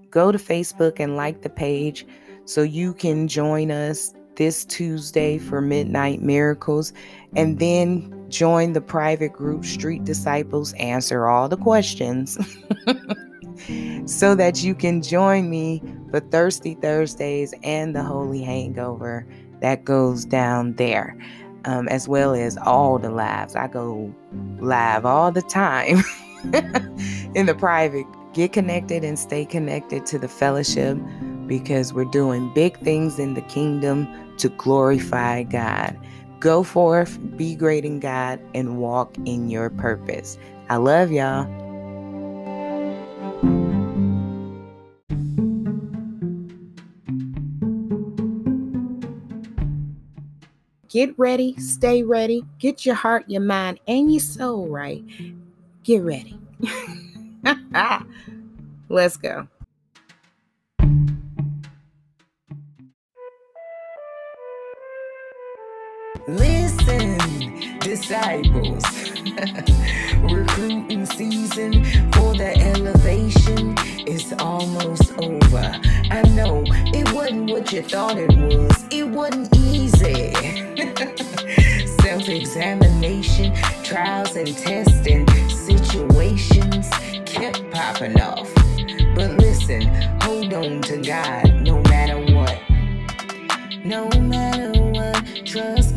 Go 0.10 0.32
to 0.32 0.38
Facebook 0.38 1.00
and 1.00 1.16
like 1.16 1.42
the 1.42 1.50
page 1.50 2.06
so 2.46 2.62
you 2.62 2.94
can 2.94 3.28
join 3.28 3.72
us 3.72 4.14
this 4.38 4.64
Tuesday 4.64 5.38
for 5.38 5.60
Midnight 5.60 6.22
Miracles, 6.22 6.94
and 7.36 7.60
then 7.60 8.26
join 8.30 8.74
the 8.74 8.82
private 8.82 9.34
group 9.34 9.66
Street 9.66 10.06
Disciples 10.06 10.74
Answer 10.74 11.28
All 11.28 11.50
the 11.50 11.58
Questions 11.58 12.38
so 14.06 14.36
that 14.36 14.64
you 14.64 14.76
can 14.76 15.02
join 15.02 15.50
me 15.50 15.82
for 16.12 16.20
Thirsty 16.20 16.76
Thursdays 16.76 17.54
and 17.64 17.96
the 17.96 18.04
Holy 18.04 18.42
Hangover 18.42 19.28
that 19.60 19.84
goes 19.84 20.24
down 20.24 20.74
there, 20.74 21.18
um, 21.66 21.88
as 21.88 22.08
well 22.08 22.34
as 22.34 22.58
all 22.58 23.00
the 23.00 23.10
lives. 23.10 23.56
I 23.56 23.68
go 23.68 24.14
live 24.60 25.06
all 25.06 25.32
the 25.32 25.42
time 25.42 26.04
in 27.36 27.48
the 27.48 27.56
private. 27.56 28.06
Get 28.38 28.54
connected 28.54 29.04
and 29.04 29.18
stay 29.18 29.46
connected 29.46 30.06
to 30.06 30.20
the 30.20 30.28
fellowship 30.28 30.96
because 31.48 31.92
we're 31.92 32.06
doing 32.06 32.54
big 32.54 32.78
things 32.82 33.18
in 33.18 33.34
the 33.34 33.42
kingdom 33.42 34.08
to 34.38 34.50
glorify 34.50 35.42
God. 35.42 35.98
Go 36.40 36.62
forth, 36.62 37.18
be 37.36 37.56
great 37.56 37.84
in 37.84 38.00
God, 38.00 38.40
and 38.54 38.78
walk 38.78 39.18
in 39.26 39.50
your 39.50 39.72
purpose. 39.72 40.38
I 40.70 40.76
love 40.76 41.12
y'all. 41.12 41.46
Get 50.90 51.18
ready, 51.18 51.56
stay 51.58 52.04
ready, 52.04 52.44
get 52.60 52.86
your 52.86 52.94
heart, 52.94 53.28
your 53.28 53.42
mind, 53.42 53.80
and 53.88 54.12
your 54.14 54.22
soul 54.22 54.68
right. 54.68 55.04
Get 55.84 56.04
ready. 56.04 56.40
Let's 58.90 59.18
go. 59.18 59.48
Listen, 66.28 67.18
disciples. 67.80 68.84
Recruiting 70.24 71.06
season 71.06 71.86
for 72.12 72.34
the 72.34 72.54
elevation 72.76 73.76
is 74.06 74.34
almost 74.40 75.14
over. 75.20 75.80
I 76.12 76.22
know 76.36 76.64
it 76.68 77.14
wasn't 77.14 77.50
what 77.50 77.72
you 77.72 77.82
thought 77.82 78.18
it 78.18 78.36
was, 78.36 78.86
it 78.92 79.08
wasn't 79.08 79.56
easy. 79.56 80.34
Self 82.02 82.28
examination, 82.28 83.54
trials, 83.84 84.36
and 84.36 84.58
testing 84.58 85.26
situations 86.84 87.26
kept 87.26 87.72
popping 87.72 88.20
off. 88.22 88.54
But 89.16 89.38
listen, 89.38 89.82
hold 90.22 90.54
on 90.54 90.82
to 90.82 90.98
God 90.98 91.62
no 91.62 91.82
matter 91.84 92.20
what. 92.34 92.60
No 93.84 94.10
matter 94.20 94.80
what, 94.82 95.46
trust 95.46 95.97